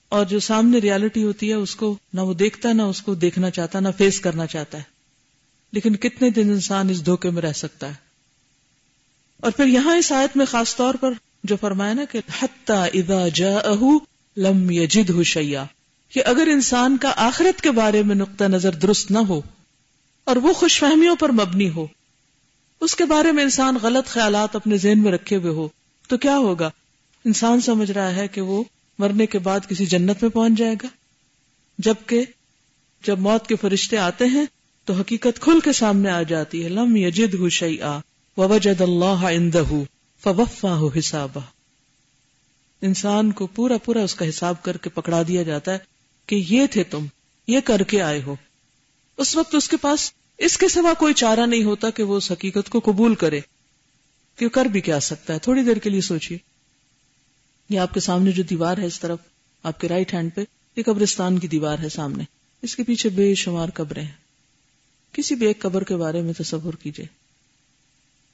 اور 0.09 0.25
جو 0.25 0.39
سامنے 0.39 0.77
ریالٹی 0.77 1.23
ہوتی 1.23 1.49
ہے، 1.49 1.53
اس 1.53 1.75
کو 1.75 1.97
نہ 2.13 2.21
وہ 2.21 2.33
دیکھتا، 2.33 2.73
نہ 2.73 2.81
اس 2.81 3.01
کو 3.01 3.15
دیکھنا 3.15 3.49
چاہتا، 3.49 3.79
نہ 3.79 3.87
فیس 3.97 4.19
کرنا 4.19 4.45
چاہتا 4.45 4.77
ہے۔ 4.77 4.83
لیکن 5.71 5.95
کتنے 5.95 6.29
دن 6.29 6.49
انسان 6.49 6.89
اس 6.89 7.05
دھوکے 7.05 7.29
میں 7.29 7.41
رہ 7.41 7.53
سکتا 7.53 7.87
ہے۔ 7.87 7.93
اور 9.41 9.51
پھر 9.51 9.67
یہاں 9.67 9.95
اس 9.95 10.11
آیت 10.11 10.37
میں 10.37 10.45
خاص 10.45 10.75
طور 10.75 10.93
پر 10.93 11.11
جو 11.43 11.55
فرمایا 11.61 11.93
نا 11.93 12.03
کہ 12.11 12.21
اذا 12.69 13.27
جاءه 13.27 13.89
لم 14.37 14.71
يجده 14.71 15.23
شيئا 15.23 15.65
کہ 16.09 16.21
اگر 16.25 16.47
انسان 16.51 16.97
کا 16.97 17.13
آخرت 17.15 17.61
کے 17.61 17.71
بارے 17.71 18.03
میں 18.03 18.15
نقطہ 18.15 18.43
نظر 18.43 18.71
درست 18.71 19.11
نہ 19.11 19.19
ہو 19.19 19.41
اور 20.25 20.35
وہ 20.35 20.53
خوش 20.53 20.79
فہمیوں 20.79 21.15
پر 21.15 21.31
مبنی 21.31 21.69
ہو۔ 21.69 21.87
اس 22.81 22.95
کے 22.95 23.05
بارے 23.05 23.31
میں 23.31 23.43
انسان 23.43 23.77
غلط 23.81 24.07
خیالات 24.07 24.55
اپنے 24.55 24.77
ذہن 24.77 25.03
میں 25.03 25.11
رکھے 25.11 25.35
ہوئے 25.35 25.51
ہو۔ 25.51 25.67
تو 26.07 26.17
کیا 26.17 26.37
ہوگا؟ 26.37 26.69
انسان 27.25 27.61
سمجھ 27.61 27.91
رہا 27.91 28.15
ہے 28.15 28.27
کہ 28.27 28.41
وہ 28.41 28.63
مرنے 28.99 29.25
کے 29.25 29.39
بعد 29.39 29.59
کسی 29.69 29.85
جنت 29.85 30.23
میں 30.23 30.29
پہنچ 30.29 30.53
جائے 30.57 30.75
گا۔ 30.83 30.87
جبکہ 31.77 32.25
جب 33.03 33.19
موت 33.19 33.47
کے 33.47 33.55
فرشتے 33.55 33.97
آتے 33.97 34.25
ہیں 34.25 34.45
تو 34.85 34.93
حقیقت 34.93 35.39
کھل 35.39 35.59
کے 35.59 35.71
سامنے 35.71 36.09
آ 36.09 36.21
جاتی 36.21 36.63
ہے۔ 36.63 36.69
لم 36.69 36.95
یجد 36.95 37.33
ہو 37.33 37.49
شعی 37.49 37.81
آ 37.81 37.97
وجد 38.37 38.81
اللہ 38.81 39.71
فوفا 40.21 40.75
ہو 40.75 40.87
حساب 40.87 41.39
انسان 42.81 43.31
کو 43.31 43.47
پورا 43.47 43.77
پورا 43.77 44.01
اس 44.01 44.15
کا 44.15 44.29
حساب 44.29 44.63
کر 44.63 44.77
کے 44.77 44.89
پکڑا 44.89 45.21
دیا 45.27 45.43
جاتا 45.43 45.73
ہے 45.73 45.77
کہ 46.25 46.43
یہ 46.49 46.67
تھے 46.71 46.83
تم، 46.83 47.05
یہ 47.47 47.59
کر 47.59 47.83
کے 47.83 48.01
آئے 48.01 48.21
ہو۔ 48.21 48.35
اس 49.17 49.35
وقت 49.35 49.55
اس 49.55 49.69
کے 49.69 49.77
پاس 49.77 50.11
اس 50.37 50.57
کے 50.57 50.67
سوا 50.67 50.93
کوئی 50.93 51.13
چارہ 51.13 51.45
نہیں 51.45 51.63
ہوتا 51.63 51.89
کہ 51.89 52.03
وہ 52.03 52.17
اس 52.17 52.31
حقیقت 52.31 52.69
کو 52.69 52.79
قبول 52.79 53.15
کرے 53.15 53.39
کہ 54.35 54.49
کر 54.49 54.65
بھی 54.65 54.81
کیا 54.81 54.99
سکتا 54.99 55.33
ہے۔ 55.33 55.39
تھوڑی 55.39 55.63
دیر 55.63 55.77
کے 55.77 55.89
لیے 55.89 56.01
سوچیے 56.01 56.37
یہ 57.69 57.79
آپ 57.79 57.93
کے 57.93 57.99
سامنے 57.99 58.31
جو 58.31 58.43
دیوار 58.43 58.77
ہے 58.77 58.85
اس 58.85 58.99
طرف، 58.99 59.19
آپ 59.63 59.79
کے 59.79 59.87
رائٹ 59.87 60.13
ہینڈ 60.13 60.35
پہ، 60.35 60.43
یہ 60.75 60.83
قبرستان 60.83 61.39
کی 61.39 61.47
دیوار 61.47 61.79
ہے 61.79 61.89
سامنے۔ 61.89 62.23
اس 62.61 62.75
کے 62.75 62.83
پیچھے 62.83 63.09
بے 63.09 63.35
شمار 63.35 63.69
قبریں 63.73 64.03
ہیں۔ 64.03 64.11
کسی 65.11 65.35
بھی 65.35 65.47
ایک 65.47 65.59
قبر 65.59 65.83
کے 65.83 65.95
بارے 65.95 66.21
میں 66.21 66.33
تصور 66.33 66.73
کیجیے 66.73 67.05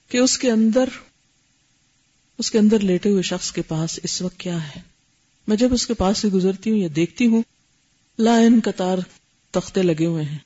کہ 0.09 0.17
اس 0.17 0.37
کے 0.37 0.51
اندر، 0.51 0.89
اس 2.37 2.51
کے 2.51 2.59
اندر 2.59 2.79
لیٹے 2.79 3.09
ہوئے 3.09 3.21
شخص 3.21 3.51
کے 3.51 3.61
پاس 3.61 3.99
اس 4.03 4.21
وقت 4.21 4.39
کیا 4.39 4.67
ہے۔ 4.67 4.81
میں 5.47 5.57
جب 5.57 5.73
اس 5.73 5.87
کے 5.87 5.93
پاس 5.93 6.17
سے 6.17 6.27
گزرتی 6.27 6.71
ہوں 6.71 6.77
یا 6.77 6.87
دیکھتی 6.95 7.25
ہوں 7.27 7.41
لائن 8.19 8.59
قطار 8.63 8.97
تختے 9.51 9.81
لگے 9.81 10.05
ہوئے 10.05 10.23
ہیں۔ 10.23 10.37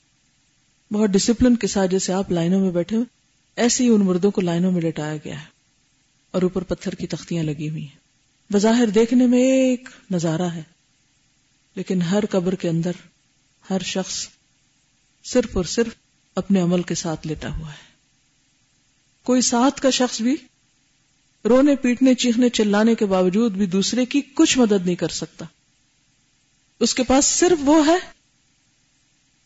بہت 0.92 1.10
ڈسپلن 1.10 1.56
کے 1.56 1.68
ساتھ 1.68 1.92
جیسے 1.92 2.14
آپ 2.14 2.32
لائنوں 2.32 2.60
میں 2.60 2.72
بیٹھے 2.72 2.96
ہوئے 2.96 3.06
ایسے 3.56 3.84
ہی 3.84 3.90
ان 3.90 4.02
مردوں 4.02 4.32
کو 4.32 4.42
لائنوں 4.42 4.72
میں 4.72 4.82
لٹایا 4.82 5.18
گیا 5.26 5.40
ہے 5.40 5.46
اور 6.32 6.42
اوپر 6.42 6.64
پتھر 6.64 6.96
کی 6.96 7.08
تختیاں 7.08 7.44
لگی 7.44 7.70
ہوئی 7.70 7.84
ہیں۔ 7.84 8.54
بظاہر 8.54 8.88
دیکھنے 8.88 9.28
میں 9.28 9.44
ایک 9.44 9.90
نظارہ 10.12 10.50
ہے، 10.56 10.64
لیکن 11.76 12.02
ہر 12.02 12.24
قبر 12.30 12.56
کے 12.56 12.70
اندر 12.70 12.92
ہر 13.70 13.82
شخص 13.84 14.28
صرف 15.24 15.58
اور 15.58 15.66
صرف 15.66 15.94
اپنے 16.36 16.62
عمل 16.62 16.82
کے 16.82 16.96
ساتھ 16.96 17.28
لیٹا 17.28 17.50
ہوا 17.58 17.70
ہے۔ 17.70 17.84
کوئی 19.24 19.42
ساتھ 19.42 19.82
کا 19.82 19.90
شخص 19.90 20.22
بھی 20.22 20.36
رونے، 21.46 21.76
پیٹنے، 21.76 22.14
چیخنے، 22.14 22.50
چلانے 22.50 22.96
کے 22.96 23.06
باوجود 23.06 23.52
بھی 23.52 23.66
دوسرے 23.66 24.06
کی 24.06 24.22
کچھ 24.22 24.58
مدد 24.58 24.86
نہیں 24.86 24.96
کر 24.96 25.08
سکتا۔ 25.08 25.46
اس 26.80 26.94
کے 26.94 27.04
پاس 27.04 27.26
صرف 27.26 27.58
وہ 27.62 27.88
ہے 27.88 28.15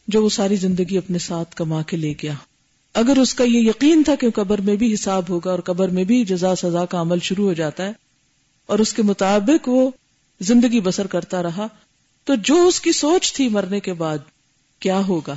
جو 0.09 0.23
وہ 0.23 0.29
ساری 0.29 0.55
زندگی 0.55 0.97
اپنے 0.97 1.19
ساتھ 1.19 1.55
کما 1.55 1.81
کے 1.81 1.97
لے 1.97 2.13
گیا۔ 2.23 2.33
اگر 2.93 3.17
اس 3.17 3.33
کا 3.33 3.43
یہ 3.43 3.59
یقین 3.59 4.03
تھا 4.03 4.15
کہ 4.15 4.29
قبر 4.29 4.61
میں 4.61 4.75
بھی 4.75 4.93
حساب 4.93 5.23
ہوگا 5.29 5.51
اور 5.51 5.59
قبر 5.59 5.89
میں 5.89 6.03
بھی 6.03 6.25
جزا 6.25 6.55
سزا 6.55 6.85
کا 6.85 7.01
عمل 7.01 7.19
شروع 7.19 7.47
ہو 7.47 7.53
جاتا 7.53 7.85
ہے 7.85 7.91
اور 8.65 8.79
اس 8.79 8.93
کے 8.93 9.01
مطابق 9.01 9.69
وہ 9.69 9.91
زندگی 10.39 10.81
بسر 10.81 11.07
کرتا 11.07 11.43
رہا، 11.43 11.67
تو 12.23 12.35
جو 12.35 12.67
اس 12.67 12.81
کی 12.81 12.91
سوچ 12.91 13.33
تھی 13.33 13.49
مرنے 13.49 13.79
کے 13.79 13.93
بعد، 13.93 14.17
کیا 14.79 14.97
ہوگا؟ 14.97 15.35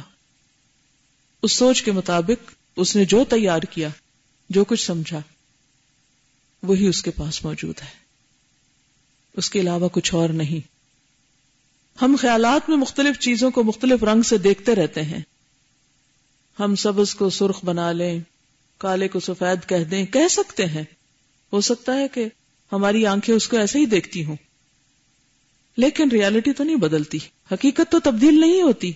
اس 1.42 1.52
سوچ 1.52 1.82
کے 1.82 1.92
مطابق 1.92 2.52
اس 2.76 2.96
نے 2.96 3.04
جو 3.04 3.24
تیار 3.28 3.62
کیا، 3.62 3.88
جو 4.50 4.64
کچھ 4.64 4.86
سمجھا، 4.86 5.20
وہی 6.62 6.86
اس 6.86 7.02
کے 7.02 7.10
پاس 7.10 7.44
موجود 7.44 7.80
ہے۔ 7.80 8.02
اس 9.36 9.50
کے 9.50 9.60
علاوہ 9.60 9.88
کچھ 9.92 10.14
اور 10.14 10.28
نہیں۔ 10.28 10.71
ہم 12.02 12.16
خیالات 12.18 12.68
میں 12.68 12.76
مختلف 12.76 13.18
چیزوں 13.18 13.50
کو 13.50 13.64
مختلف 13.64 14.02
رنگ 14.02 14.22
سے 14.22 14.38
دیکھتے 14.38 14.74
رہتے 14.74 15.02
ہیں۔ 15.02 15.20
ہم 16.60 16.74
سبز 16.74 17.14
کو 17.14 17.30
سرخ 17.30 17.64
بنا 17.64 17.92
لیں، 17.92 18.20
کالے 18.78 19.08
کو 19.08 19.20
سفید 19.20 19.68
کہہ 19.68 19.84
دیں، 19.84 20.06
کہہ 20.06 20.28
سکتے 20.30 20.66
ہیں۔ 20.66 20.84
ہو 21.52 21.60
سکتا 21.60 21.94
ہے 21.94 22.08
کہ 22.08 22.28
ہماری 22.72 23.06
آنکھیں 23.06 23.34
اس 23.34 23.48
کو 23.48 23.56
ایسے 23.56 23.78
ہی 23.78 23.86
دیکھتی 23.86 24.24
ہوں۔ 24.24 24.36
لیکن 25.76 26.10
ریالٹی 26.10 26.52
تو 26.52 26.64
نہیں 26.64 26.76
بدلتی، 26.76 27.18
حقیقت 27.52 27.92
تو 27.92 28.00
تبدیل 28.00 28.40
نہیں 28.40 28.62
ہوتی۔ 28.62 28.92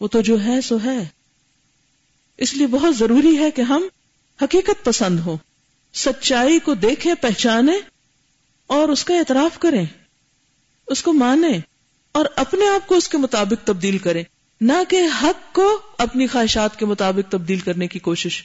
وہ 0.00 0.08
تو 0.08 0.20
جو 0.20 0.44
ہے 0.44 0.60
سو 0.60 0.78
ہے۔ 0.84 1.04
اس 2.36 2.54
لیے 2.54 2.66
بہت 2.66 2.96
ضروری 2.96 3.38
ہے 3.38 3.50
کہ 3.50 3.62
ہم 3.62 3.82
حقیقت 4.42 4.84
پسند 4.84 5.20
ہو 5.20 5.36
سچائی 5.94 6.58
کو 6.58 6.74
دیکھیں 6.74 7.14
پہچانے 7.14 7.72
اور 8.66 8.88
اس 8.88 9.04
کا 9.04 9.14
اعتراف 9.14 9.58
کریں۔ 9.58 9.84
اس 10.86 11.02
کو 11.02 11.12
مانیں 11.12 11.58
اور 12.12 12.24
اپنے 12.36 12.68
آپ 12.68 12.86
کو 12.86 12.94
اس 12.94 13.08
کے 13.08 13.18
مطابق 13.18 13.66
تبدیل 13.66 13.98
کریں 13.98 14.24
نہ 14.60 14.72
کہ 14.88 15.00
حق 15.22 15.54
کو 15.54 15.80
اپنی 15.98 16.26
خواہشات 16.26 16.78
کے 16.78 16.86
مطابق 16.86 17.32
تبدیل 17.32 17.58
کرنے 17.58 17.88
کی 17.88 17.98
کوشش۔ 17.98 18.42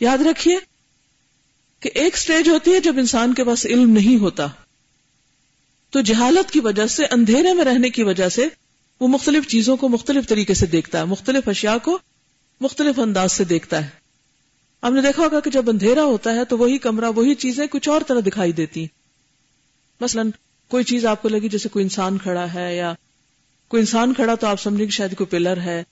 یاد 0.00 0.18
رکھیے 0.18 0.58
کہ 1.80 1.90
ایک 1.94 2.18
سٹیج 2.18 2.48
ہوتی 2.48 2.74
ہے 2.74 2.80
جب 2.80 2.98
انسان 2.98 3.34
کے 3.34 3.44
پاس 3.44 3.66
علم 3.66 3.90
نہیں 3.90 4.20
ہوتا۔ 4.20 4.46
تو 5.90 6.00
جہالت 6.00 6.50
کی 6.50 6.60
وجہ 6.60 6.86
سے، 6.86 7.04
اندھیرے 7.10 7.54
میں 7.54 7.64
رہنے 7.64 7.90
کی 7.90 8.02
وجہ 8.02 8.28
سے 8.28 8.48
وہ 9.00 9.08
مختلف 9.08 9.46
چیزوں 9.46 9.76
کو 9.76 9.88
مختلف 9.88 10.28
طریقے 10.28 10.54
سے 10.54 10.66
دیکھتا 10.66 10.98
ہے، 10.98 11.04
مختلف 11.04 11.48
اشیاء 11.48 11.76
کو 11.76 11.98
مختلف 12.60 12.98
انداز 12.98 13.32
سے 13.32 13.44
دیکھتا 13.44 13.84
ہے۔ 13.84 13.90
ہم 14.82 14.94
نے 14.94 15.02
دیکھا 15.02 15.22
ہوگا 15.22 15.40
کہ 15.40 15.50
جب 15.50 15.70
اندھیرا 15.70 16.02
ہوتا 16.02 16.34
ہے 16.34 16.44
تو 16.44 16.58
وہی 16.58 16.78
کمرہ، 16.78 17.10
وہی 17.10 17.34
چیزیں 17.34 17.66
کچھ 17.66 17.88
اور 17.88 18.00
طرح 18.06 18.20
دکھائی 18.26 18.52
دیتی۔ 18.52 18.86
مثلا 20.00 20.22
کوئی 20.74 20.84
چیز 20.84 21.06
آپ 21.06 21.22
کو 21.22 21.28
لگی 21.28 21.48
جیسے 21.48 21.68
کوئی 21.68 21.82
انسان 21.82 22.18
کھڑا 22.18 22.54
ہے 22.54 22.76
یا 22.76 22.94
کوئی 23.68 23.80
انسان 23.80 24.14
کھڑا 24.14 24.34
تو 24.34 24.46
آپ 24.46 24.60
سمجھیں 24.60 24.86
کہ 24.86 24.92
شاید 24.92 25.16
کوئی 25.16 25.26
پلر 25.26 25.60
ہے۔ 25.60 25.84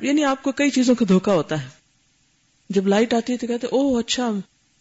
یعنی 0.00 0.24
آپ 0.24 0.42
کو 0.42 0.52
کئی 0.52 0.70
چیزوں 0.70 0.94
کا 0.94 1.04
دھوکا 1.08 1.32
ہوتا 1.32 1.62
ہے۔ 1.62 1.68
جب 2.70 2.86
لائٹ 2.86 3.14
آتی 3.14 3.32
ہے 3.32 3.38
تو 3.38 3.46
کہتے 3.46 3.66
او 3.66 3.98
اچھا 3.98 4.30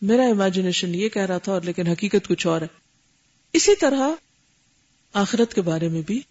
میرا 0.02 0.24
امیجنیشن 0.24 0.96
یہ 0.96 1.10
کہہ 1.10 1.22
رہا 1.22 1.38
تھا 1.38 1.52
اور 1.52 1.62
لیکن 1.62 1.88
حقیقت 1.88 2.28
کچھ 2.28 2.48
اور 2.48 2.62
ہے۔ 2.62 2.68
اسی 3.54 3.76
طرح 3.76 4.10
آخرت 5.14 5.54
کے 5.54 5.62
بارے 5.62 5.88
میں 5.88 6.02
بھی 6.02 6.22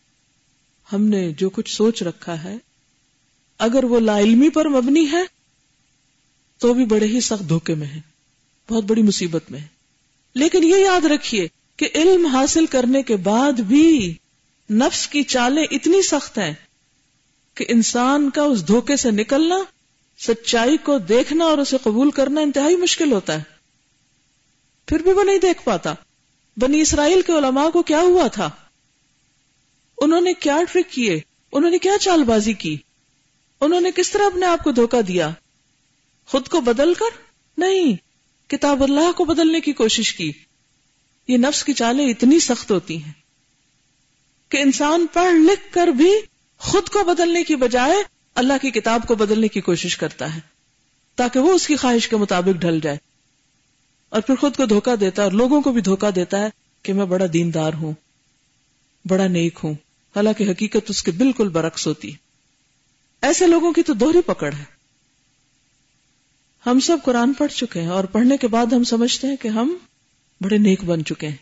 ہم 0.92 1.04
نے 1.04 1.32
جو 1.32 1.50
کچھ 1.50 1.74
سوچ 1.74 2.02
رکھا 2.02 2.44
ہے، 2.44 2.56
اگر 3.58 3.84
وہ 3.84 4.00
لا 4.00 4.18
علمی 4.18 4.50
پر 4.50 4.68
مبنی 4.68 5.10
ہے، 5.12 5.22
تو 6.58 6.74
بھی 6.74 6.84
بڑے 6.84 7.06
ہی 7.06 7.20
سخت 7.20 7.48
دھوکے 7.48 7.74
میں 7.74 7.86
ہے، 7.86 8.00
بہت 8.70 8.84
بڑی 8.84 9.02
مصیبت 9.02 9.50
میں 9.50 9.60
ہے۔ 9.60 9.66
لیکن 10.34 10.64
یہ 10.64 10.76
یاد 10.76 11.04
رکھیے 11.04 11.48
کہ 11.76 11.88
علم 11.94 12.26
حاصل 12.26 12.66
کرنے 12.66 13.02
کے 13.02 13.16
بعد 13.16 13.52
بھی 13.52 14.14
نفس 14.70 15.08
کی 15.08 15.22
چالیں 15.22 15.64
اتنی 15.70 16.02
سخت 16.02 16.38
ہیں 16.38 16.54
کہ 17.54 17.64
انسان 17.68 18.30
کا 18.30 18.42
اس 18.42 18.68
دھوکے 18.68 18.96
سے 18.96 19.10
نکلنا، 19.10 19.56
سچائی 20.18 20.76
کو 20.76 20.98
دیکھنا 20.98 21.44
اور 21.44 21.58
اسے 21.58 21.76
قبول 21.82 22.10
کرنا 22.10 22.40
انتہائی 22.40 22.76
مشکل 22.76 23.12
ہوتا 23.12 23.34
ہے۔ 23.34 23.42
پھر 24.86 24.98
بھی 24.98 25.12
وہ 25.12 25.24
نہیں 25.24 25.38
دیکھ 25.38 25.62
پاتا۔ 25.64 25.94
بنی 26.56 26.80
اسرائیل 26.80 27.22
کے 27.22 27.32
علماء 27.32 27.68
کو 27.68 27.82
کیا 27.82 28.00
ہوا 28.00 28.26
تھا؟ 28.26 28.50
انہوں 30.00 30.20
نے 30.20 30.32
کیا 30.34 30.58
ٹرک 30.72 30.92
کیے؟ 30.92 31.20
انہوں 31.52 31.70
نے 31.70 31.78
کیا 31.78 31.92
چال 32.00 32.24
بازی 32.24 32.52
کی؟ 32.52 32.76
انہوں 33.60 33.80
نے 33.80 33.90
کس 33.96 34.10
طرح 34.10 34.22
اپنے 34.22 34.46
آپ 34.46 34.64
کو 34.64 34.70
دھوکا 34.70 35.00
دیا؟ 35.08 35.30
خود 36.26 36.48
کو 36.48 36.60
بدل 36.60 36.94
کر؟ 36.94 37.18
نہیں، 37.58 37.96
کتاب 38.50 38.82
اللہ 38.82 39.12
کو 39.12 39.24
بدلنے 39.24 39.60
کی 39.60 39.72
کوشش 39.72 40.14
کی۔ 40.14 40.32
یہ 41.28 41.36
نفس 41.36 41.64
کی 41.64 41.72
چالیں 41.72 42.08
اتنی 42.08 42.40
سخت 42.40 42.70
ہوتی 42.70 43.04
ہیں 43.04 43.12
کہ 44.48 44.56
انسان 44.56 45.06
پڑھ 45.12 45.34
لکھ 45.34 45.72
کر 45.72 45.86
بھی 45.86 46.12
خود 46.58 46.88
کو 46.88 47.04
بدلنے 47.04 47.44
کی 47.44 47.56
بجائے 47.56 47.96
اللہ 48.34 48.52
کی 48.62 48.70
کتاب 48.70 49.02
کو 49.08 49.14
بدلنے 49.14 49.48
کی 49.48 49.60
کوشش 49.60 49.96
کرتا 49.96 50.34
ہے 50.34 50.40
تاکہ 51.14 51.40
وہ 51.40 51.52
اس 51.52 51.66
کی 51.66 51.76
خواہش 51.76 52.08
کے 52.08 52.16
مطابق 52.16 52.60
ڈھل 52.60 52.80
جائے 52.82 52.96
اور 54.08 54.20
پھر 54.20 54.34
خود 54.34 54.56
کو 54.56 54.66
دھوکا 54.66 54.94
دیتا 55.00 55.22
ہے 55.22 55.26
اور 55.26 55.32
لوگوں 55.32 55.60
کو 55.60 55.72
بھی 55.72 55.80
دھوکا 55.80 56.10
دیتا 56.14 56.38
ہے 56.38 56.48
کہ 56.82 56.92
میں 56.92 57.06
بڑا 57.06 57.24
دیندار 57.32 57.72
ہوں، 57.72 57.92
بڑا 59.04 59.26
نیک 59.26 59.58
ہوں۔ 59.64 59.74
حالانکہ 60.16 60.50
حقیقت 60.50 60.90
اس 60.90 61.02
کے 61.02 61.10
بالکل 61.10 61.48
برعکس 61.48 61.86
ہوتی 61.86 62.12
ہے۔ 62.12 62.16
ایسے 63.22 63.46
لوگوں 63.46 63.72
کی 63.72 63.82
تو 63.82 63.94
دوہری 63.94 64.20
پکڑ 64.20 64.52
ہے۔ 64.52 64.64
ہم 66.66 66.80
سب 66.80 66.96
قرآن 67.04 67.32
پڑھ 67.32 67.52
چکے 67.52 67.80
ہیں 67.80 67.88
اور 67.88 68.04
پڑھنے 68.04 68.36
کے 68.36 68.48
بعد 68.48 68.66
ہم 68.66 68.84
سمجھتے 68.84 69.26
ہیں 69.26 69.36
کہ 69.36 69.48
ہم 69.48 69.76
بڑے 70.40 70.58
نیک 70.58 70.84
بن 70.84 71.04
چکے 71.04 71.28
ہیں 71.28 71.36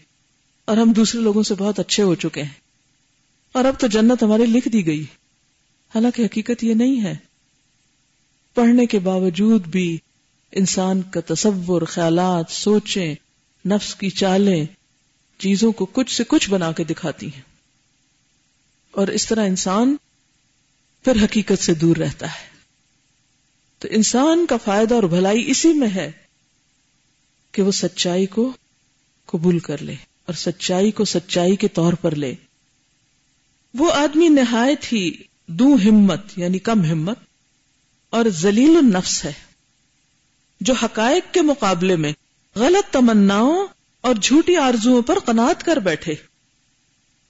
اور 0.64 0.76
ہم 0.76 0.92
دوسرے 0.92 1.20
لوگوں 1.20 1.42
سے 1.42 1.54
بہت 1.54 1.78
اچھے 1.78 2.02
ہو 2.02 2.14
چکے 2.14 2.42
ہیں 2.42 2.64
اور 3.52 3.64
اب 3.64 3.80
تو 3.80 3.86
جنت 3.86 4.22
ہمارے 4.22 4.46
لکھ 4.46 4.68
دی 4.68 4.86
گئی 4.86 5.02
حالانکہ 5.94 6.22
حقیقت 6.22 6.64
یہ 6.64 6.74
نہیں 6.74 7.04
ہے۔ 7.04 7.16
پڑھنے 8.54 8.86
کے 8.86 8.98
باوجود 8.98 9.66
بھی 9.66 9.98
انسان 10.52 11.02
کا 11.02 11.20
تصور، 11.26 11.82
خیالات، 11.82 12.44
سوچیں، 12.50 13.14
نفس 13.66 13.94
کی 13.94 14.10
چالیں 14.10 14.66
چیزوں 15.38 15.72
کو 15.72 15.84
کچھ 15.84 16.16
سے 16.16 16.24
کچھ 16.28 16.50
بنا 16.50 16.72
کے 16.72 16.84
دکھاتی 16.84 17.26
ہیں۔ 17.26 17.42
اور 18.90 19.08
اس 19.08 19.26
طرح 19.26 19.46
انسان 19.46 19.96
پھر 21.04 21.24
حقیقت 21.24 21.62
سے 21.62 21.74
دور 21.74 21.96
رہتا 21.96 22.26
ہے۔ 22.26 22.54
تو 23.78 23.88
انسان 23.90 24.46
کا 24.46 24.56
فائدہ 24.56 24.94
اور 24.94 25.02
بھلائی 25.02 25.50
اسی 25.50 25.72
میں 25.72 25.88
ہے 25.94 26.12
کہ 27.52 27.62
وہ 27.62 27.70
سچائی 27.70 28.26
کو 28.26 28.52
قبول 29.26 29.58
کر 29.58 29.82
لے 29.82 29.94
اور 30.26 30.34
سچائی 30.34 30.90
کو 30.90 31.04
سچائی 31.04 31.56
کے 31.56 31.68
طور 31.68 31.92
پر 31.92 32.14
لے۔ 32.14 32.34
وہ 33.74 33.92
آدمی 33.92 34.28
نہایت 34.28 34.92
ہی 34.92 35.10
دو 35.46 35.76
ہمت 35.84 36.20
یعنی 36.36 36.58
کم 36.58 36.84
ہمت 36.84 37.18
اور 38.10 38.24
ذلیل 38.28 38.76
النفس 38.76 39.24
ہے، 39.24 39.32
جو 40.60 40.74
حقائق 40.74 41.34
کے 41.34 41.42
مقابلے 41.42 41.96
میں 41.96 42.12
غلط 42.56 42.92
تمناؤں 42.92 43.66
اور 44.00 44.14
جھوٹی 44.22 44.56
آرزوؤں 44.56 45.02
پر 45.02 45.18
قناعت 45.18 45.64
کر 45.64 45.76
بیٹھے 45.76 46.14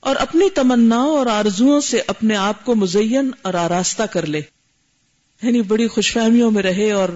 اور 0.01 0.17
اپنی 0.17 0.51
تمناؤں 0.51 1.19
اور 1.19 1.27
آرزوؤں 1.27 1.81
سے 1.81 2.03
اپنے 2.07 2.37
آپ 2.37 2.65
کو 2.65 2.75
مزین 2.75 3.31
اور 3.43 3.55
آراستہ 3.55 4.03
کر 4.03 4.27
لے۔ 4.27 4.41
یعنی 5.43 5.63
بڑی 5.63 5.89
خوش 5.89 6.13
فہمیوں 6.13 6.51
میں 6.51 6.63
رہے 6.63 6.93
اور 6.93 7.09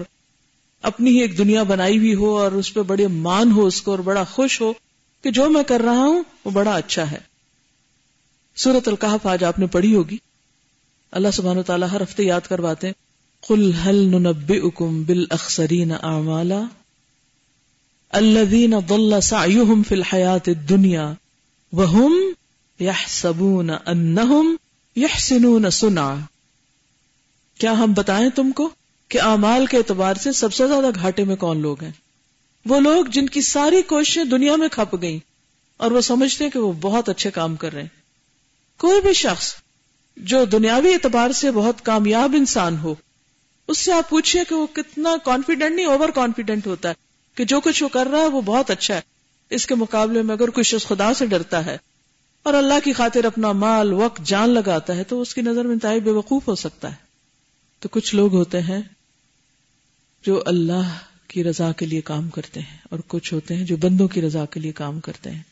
اپنی 0.81 1.09
ہی 1.11 1.21
ایک 1.21 1.37
دنیا 1.37 1.63
بنائی 1.63 1.97
ہوئی 1.97 2.15
ہو 2.15 2.37
اور 2.37 2.51
اس 2.51 2.73
پہ 2.73 2.81
بڑے 2.81 3.07
مان 3.07 3.51
ہو 3.51 3.65
اس 3.65 3.81
کو 3.81 3.91
اور 3.91 3.99
بڑا 3.99 4.23
خوش 4.23 4.61
ہو 4.61 4.73
کہ 5.21 5.31
جو 5.31 5.49
میں 5.49 5.63
کر 5.63 5.81
رہا 5.81 5.99
ہوں 5.99 6.23
وہ 6.45 6.51
بڑا 6.51 6.75
اچھا 6.75 7.11
ہے۔ 7.11 7.17
سورت 8.55 8.87
القحف 8.87 9.25
آج 9.25 9.43
آپ 9.43 9.59
نے 9.59 9.67
پڑھی 9.67 9.95
ہوگی۔ 9.95 10.17
اللہ 11.11 11.27
سبحان 11.33 11.57
و 11.57 11.63
تعالیٰ 11.63 11.87
ہر 11.91 12.03
ہفتے 12.03 12.23
یاد 12.23 12.41
کرواتے 12.49 12.91
قل 13.47 13.71
هل 13.85 13.95
ننبئكم 13.95 15.03
بالاخسرین 15.03 15.91
اعمالا 15.91 16.61
الذين 18.09 18.73
ضل 18.89 19.21
سعيهم 19.21 19.83
في 19.83 19.95
الحياة 19.95 20.47
الدنيا 20.47 21.13
وهم 21.73 22.33
يحسبون 22.81 23.69
انهم 23.69 24.55
يحسنون 24.97 25.69
صنعا۔ 25.69 26.15
کیا 27.59 27.71
ہم 27.71 27.93
بتائیں 27.93 28.29
تم 28.29 28.51
کو؟ 28.51 28.69
کہ 29.09 29.21
اعمال 29.21 29.65
کے 29.65 29.77
اعتبار 29.77 30.13
سے 30.13 30.31
سب 30.31 30.53
سے 30.53 30.67
زیادہ 30.67 30.85
گھاٹے 30.95 31.23
میں 31.23 31.35
کون 31.35 31.61
لوگ 31.61 31.83
ہیں؟ 31.83 31.91
وہ 32.65 32.79
لوگ 32.79 33.05
جن 33.05 33.25
کی 33.25 33.41
ساری 33.41 33.81
کوششیں 33.81 34.23
دنیا 34.23 34.55
میں 34.55 34.67
کھپ 34.67 35.01
گئیں 35.01 35.19
اور 35.77 35.91
وہ 35.91 36.01
سمجھتے 36.01 36.43
ہیں 36.43 36.51
کہ 36.51 36.59
وہ 36.59 36.71
بہت 36.71 37.09
اچھے 37.09 37.31
کام 37.31 37.55
کر 37.55 37.73
رہے 37.73 37.81
ہیں۔ 37.81 37.89
کوئی 38.77 39.01
بھی 39.01 39.13
شخص 39.13 39.55
جو 40.17 40.45
دنیاوی 40.45 40.93
اعتبار 40.93 41.31
سے 41.31 41.51
بہت 41.51 41.85
کامیاب 41.85 42.35
انسان 42.37 42.77
ہو، 42.77 42.95
اس 43.67 43.77
سے 43.77 43.93
آپ 43.93 44.09
پوچھئے 44.09 44.43
کہ 44.49 44.55
وہ 44.55 44.67
کتنا 44.73 45.15
کانفیڈنٹ 45.23 45.75
نہیں 45.75 45.85
اوور 45.85 46.09
کانفیڈنٹ 46.09 46.67
ہوتا 46.67 46.89
ہے 46.89 46.93
کہ 47.35 47.45
جو 47.45 47.59
کچھ 47.59 47.83
وہ 47.83 47.87
کر 47.87 48.07
رہا 48.11 48.19
ہے 48.19 48.27
وہ 48.27 48.41
بہت 48.41 48.71
اچھا 48.71 48.95
ہے۔ 48.95 49.01
اس 49.49 49.67
کے 49.67 49.75
مقابلے 49.75 50.21
میں 50.21 50.35
اگر 50.35 50.47
کوئی 50.47 50.63
شخص 50.63 50.87
خدا 50.87 51.13
سے 51.13 51.25
ڈرتا 51.25 51.65
ہے 51.65 51.77
اور 52.43 52.53
اللہ 52.53 52.73
کی 52.83 52.93
خاطر 52.93 53.25
اپنا 53.25 53.51
مال، 53.51 53.93
وقت، 53.93 54.21
جان 54.21 54.49
لگاتا 54.49 54.95
ہے 54.95 55.03
تو 55.03 55.21
اس 55.21 55.35
کی 55.35 55.41
نظر 55.41 55.63
میں 55.63 55.73
انتہائی 55.73 55.99
بے 55.99 56.11
وقوف 56.11 56.47
ہو 56.47 56.55
سکتا 56.55 56.91
ہے۔ 56.91 57.09
تو 57.79 57.89
کچھ 57.91 58.15
لوگ 58.15 58.35
ہوتے 58.35 58.61
ہیں 58.61 58.81
جو 60.25 60.43
اللہ 60.45 60.97
کی 61.27 61.43
رضا 61.43 61.71
کے 61.71 61.85
لیے 61.85 62.01
کام 62.01 62.29
کرتے 62.29 62.59
ہیں 62.59 62.77
اور 62.89 62.99
کچھ 63.07 63.33
ہوتے 63.33 63.55
ہیں 63.55 63.63
جو 63.63 63.77
بندوں 63.77 64.07
کی 64.07 64.21
رضا 64.21 64.45
کے 64.45 64.59
لیے 64.59 64.71
کام 64.71 64.99
کرتے 64.99 65.31
ہیں۔ 65.31 65.43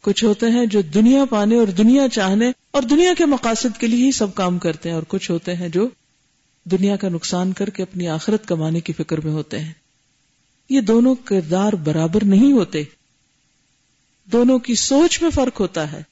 کچھ 0.00 0.24
ہوتے 0.24 0.46
ہیں 0.46 0.66
جو 0.66 0.80
دنیا 0.80 1.24
پانے 1.24 1.56
اور 1.56 1.66
دنیا 1.66 2.08
چاہنے 2.08 2.52
اور 2.70 2.82
دنیا 2.82 3.14
کے 3.18 3.24
مقاصد 3.26 3.80
کے 3.80 3.86
لیے 3.86 4.06
ہی 4.06 4.12
سب 4.12 4.34
کام 4.34 4.58
کرتے 4.58 4.88
ہیں 4.88 4.94
اور 4.94 5.02
کچھ 5.08 5.30
ہوتے 5.30 5.54
ہیں 5.54 5.68
جو 5.68 5.88
دنیا 6.64 6.96
کا 6.96 7.08
نقصان 7.08 7.52
کر 7.52 7.70
کے 7.70 7.82
اپنی 7.82 8.08
آخرت 8.08 8.46
کمانے 8.46 8.80
کی 8.80 8.92
فکر 8.92 9.20
میں 9.20 9.32
ہوتے 9.32 9.58
ہیں۔ 9.58 9.72
یہ 10.70 10.80
دونوں 10.80 11.14
کردار 11.24 11.72
برابر 11.72 12.24
نہیں 12.24 12.52
ہوتے۔ 12.52 12.82
دونوں 14.24 14.58
کی 14.58 14.74
سوچ 14.74 15.22
میں 15.22 15.30
فرق 15.30 15.60
ہوتا 15.60 15.92
ہے۔ 15.92 16.02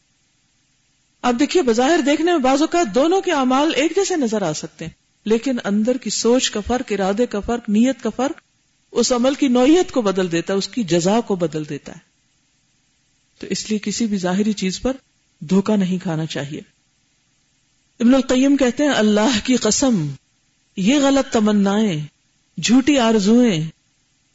اب 1.22 1.38
دیکھیے، 1.38 1.62
بظاہر 1.62 2.00
دیکھنے 2.06 2.32
میں 2.32 2.40
بعض 2.40 2.60
اوقات 2.60 2.94
دونوں 2.94 3.20
کے 3.20 3.32
اعمال 3.32 3.72
ایک 3.76 3.92
جیسے 3.96 4.16
نظر 4.16 4.42
آ 4.42 4.52
سکتے 4.52 4.84
ہیں۔ 4.84 5.05
لیکن 5.26 5.56
اندر 5.64 5.96
کی 5.96 6.10
سوچ 6.10 6.50
کا 6.50 6.60
فرق، 6.60 6.92
ارادے 6.92 7.26
کا 7.26 7.40
فرق، 7.40 7.68
نیت 7.68 8.02
کا 8.02 8.10
فرق 8.10 8.40
اس 8.92 9.12
عمل 9.12 9.34
کی 9.34 9.48
نوعیت 9.48 9.92
کو 9.92 10.02
بدل 10.02 10.32
دیتا 10.32 10.52
ہے، 10.52 10.58
اس 10.58 10.68
کی 10.68 10.82
جزا 10.82 11.20
کو 11.20 11.36
بدل 11.36 11.68
دیتا 11.68 11.92
ہے۔ 11.92 11.98
تو 13.38 13.46
اس 13.50 13.70
لیے 13.70 13.78
کسی 13.78 14.06
بھی 14.06 14.18
ظاہری 14.18 14.52
چیز 14.52 14.80
پر 14.80 14.92
دھوکا 15.40 15.76
نہیں 15.76 15.98
کھانا 15.98 16.26
چاہیے۔ 16.26 16.60
ابن 18.00 18.14
القیم 18.14 18.56
کہتے 18.56 18.82
ہیں، 18.82 18.90
اللہ 18.90 19.38
کی 19.44 19.56
قسم، 19.56 20.06
یہ 20.76 20.98
غلط 21.02 21.32
تمنائیں، 21.32 22.04
جھوٹی 22.62 22.98
آرزویں 22.98 23.64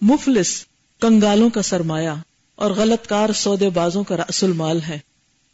مفلس، 0.01 0.65
کنگالوں 1.01 1.49
کا 1.49 1.61
سرمایہ 1.61 2.11
اور 2.55 2.71
غلط 2.71 3.07
کار 3.07 3.33
سودے 3.33 3.69
بازوں 3.69 4.03
کا 4.03 4.15
اصل 4.15 4.51
مال 4.51 4.81
ہے۔ 4.81 4.99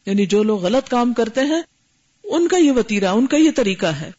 یعنی 0.06 0.26
جو 0.26 0.43
لوگ 0.43 0.65
غلط 0.65 0.89
کام 0.89 1.13
کرتے 1.13 1.41
ہیں، 1.41 1.62
ان 2.23 2.47
کا 2.47 2.58
یہ 2.58 2.71
وطیرہ 2.71 3.06
ان 3.06 3.28
کا 3.28 3.38
یہ 3.38 3.52
طریقہ 3.56 3.86
ہے۔ 3.86 4.12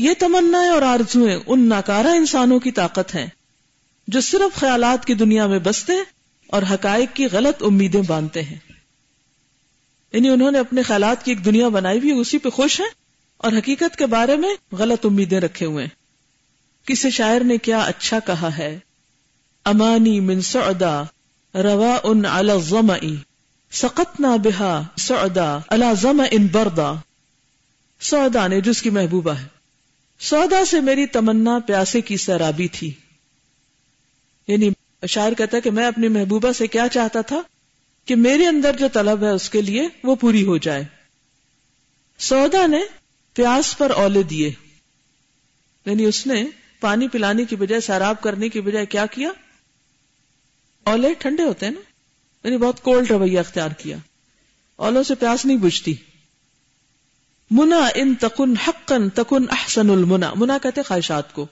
یہ 0.00 0.10
تمنا 0.18 0.58
اور 0.58 0.82
آرزویں 0.82 1.38
ان 1.46 1.68
ناکارہ 1.68 2.06
انسانوں 2.06 2.58
کی 2.58 2.72
طاقت 2.72 3.14
ہیں 3.14 3.26
جو 4.08 4.20
صرف 4.20 4.60
خیالات 4.60 5.04
کی 5.04 5.14
دنیا 5.14 5.46
میں 5.46 5.58
بستے 5.58 5.92
اور 6.46 6.62
حقائق 6.70 7.16
کی 7.16 7.26
غلط 7.32 7.62
امیدیں 7.62 8.02
باندھتے 8.02 8.42
ہیں۔ 8.42 8.58
یعنی 10.12 10.28
انہوں 10.28 10.50
نے 10.50 10.58
اپنے 10.58 10.82
خیالات 10.82 11.24
کی 11.24 11.30
ایک 11.30 11.44
دنیا 11.44 11.68
بنائی 11.68 11.98
ہوئی، 11.98 12.10
اسی 12.10 12.38
پہ 12.38 12.50
خوش 12.50 12.80
ہیں 12.80 12.88
اور 13.36 13.52
حقیقت 13.52 13.96
کے 13.96 14.06
بارے 14.06 14.36
میں 14.36 14.74
غلط 14.74 15.06
امیدیں 15.06 15.40
رکھے 15.40 15.66
ہوئے 15.66 15.84
ہیں۔ 15.84 15.96
کسی 16.86 17.10
شاعر 17.10 17.40
نے 17.40 17.58
کیا 17.58 17.80
اچھا 17.80 18.18
کہا 18.18 18.58
ہے؟ 18.58 18.78
امانی 19.64 20.20
من 20.20 20.40
سعدا 20.40 21.02
روا 21.54 21.98
ان 22.04 22.22
الزمئی 22.26 23.16
سقتنا 23.72 24.36
بہا 24.36 24.82
سعدا 24.98 25.58
الزم 25.68 26.22
ان 26.30 26.46
بردا۔ 26.46 26.92
سودا 28.00 28.46
نے 28.46 28.60
جس 28.60 28.82
کی 28.82 28.90
محبوبہ 28.90 29.32
ہے۔ 29.32 29.59
سودا 30.20 30.64
سے 30.64 30.80
میری 30.80 31.06
تمنا 31.06 31.58
پیاسے 31.58 32.00
کی 32.00 32.16
سرابی 32.16 32.68
تھی۔ 32.68 32.92
یعنی 34.48 34.70
شاعر 35.08 35.32
کہتا 35.32 35.56
ہے 35.56 35.62
کہ 35.62 35.70
میں 35.70 35.86
اپنی 35.86 36.08
محبوبہ 36.08 36.52
سے 36.52 36.66
کیا 36.66 36.88
چاہتا 36.92 37.20
تھا؟ 37.20 37.42
کہ 38.04 38.16
میرے 38.16 38.46
اندر 38.46 38.76
جو 38.76 38.88
طلب 38.88 39.22
ہے 39.22 39.30
اس 39.30 39.50
کے 39.50 39.62
لیے 39.62 39.88
وہ 40.04 40.14
پوری 40.14 40.44
ہو 40.44 40.56
جائے۔ 40.56 40.84
سودا 42.18 42.66
نے 42.66 42.80
پیاس 43.34 43.78
پر 43.78 43.90
اولے 43.90 44.22
دیے۔ 44.22 44.52
یعنی 45.86 46.04
اس 46.04 46.26
نے 46.26 46.44
پانی 46.80 47.08
پلانے 47.08 47.44
کی 47.44 47.56
بجائے 47.56 47.80
سیراب 47.80 48.20
کرنے 48.20 48.48
کی 48.48 48.60
بجائے 48.60 48.86
کیا 48.86 49.06
کیا؟ 49.06 49.28
اولے 50.84 51.14
ٹھنڈے 51.18 51.42
ہوتے 51.42 51.66
ہیں 51.66 51.72
نا۔ 51.72 51.80
یعنی 52.44 52.56
بہت 52.56 52.80
کولڈ 52.82 53.10
رویہ 53.10 53.38
اختیار 53.38 53.70
کیا۔ 53.70 53.96
اولوں 54.76 55.02
سے 55.02 55.14
پیاس 55.14 55.46
نہیں 55.46 55.56
بجتی 55.56 55.94
منا 57.50 57.88
ان 57.94 58.14
تکن 58.14 58.56
حقن 58.56 59.10
تکن 59.10 59.44
احسن 59.50 59.90
المنا۔ 59.90 60.32
منا 60.36 60.58
کہتے 60.62 60.82
خواہشات 60.82 61.32
کو۔ 61.32 61.46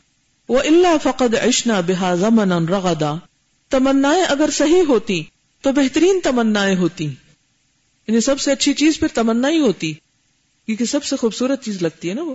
وہ 0.48 0.61
اللہ 0.61 0.96
فقد 1.02 1.34
اشنا 1.34 1.80
بحاظ 1.80 2.22
من 2.22 2.68
رغدا۔ 2.68 3.14
تمنا 3.70 4.12
اگر 4.28 4.50
صحیح 4.52 4.82
ہوتی 4.88 5.22
تو 5.61 5.72
بہترین 5.72 6.20
تمنا 6.24 6.64
ہوتی۔ 6.78 7.04
یعنی 8.08 8.20
سب 8.20 8.40
سے 8.40 8.52
اچھی 8.52 8.74
چیز 8.74 8.98
پھر 8.98 9.08
تمنا 9.14 9.48
ہی 9.48 9.58
ہوتی۔ 9.58 9.92
کیونکہ 10.66 10.84
سب 10.84 11.04
سے 11.04 11.16
خوبصورت 11.16 11.64
چیز 11.64 11.82
لگتی 11.82 12.08
ہے 12.08 12.14
نا 12.14 12.22
وہ۔ 12.22 12.34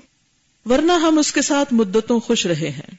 ورنہ 0.66 0.92
ہم 0.92 1.18
اس 1.18 1.32
کے 1.32 1.42
ساتھ 1.42 1.74
مدتوں 1.74 2.20
خوش 2.20 2.46
رہے 2.46 2.70
ہیں۔ 2.70 2.96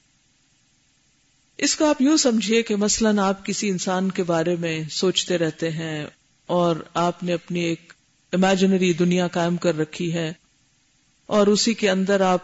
اس 1.59 1.77
کو 1.77 1.85
آپ 1.85 2.03
یوں 2.03 2.17
سمجھیے 2.17 2.63
کہ 2.63 2.77
مثلاً 2.77 3.19
آپ 3.19 3.47
کسی 3.47 3.69
انسان 3.69 4.11
کے 4.11 4.23
بارے 4.23 4.57
میں 4.57 4.83
سوچتے 4.91 5.39
رہتے 5.39 5.71
ہیں 5.71 6.07
اور 6.47 6.77
آپ 6.95 7.23
نے 7.23 7.33
اپنی 7.33 7.61
ایک 7.61 7.93
امیجنری 8.33 8.93
دنیا 8.93 9.29
قائم 9.29 9.57
کر 9.57 9.79
رکھی 9.79 10.15
ہے۔ 10.15 10.33
اور 11.27 11.47
اسی 11.47 11.75
کے 11.75 11.91
اندر 11.91 12.21
آپ 12.21 12.41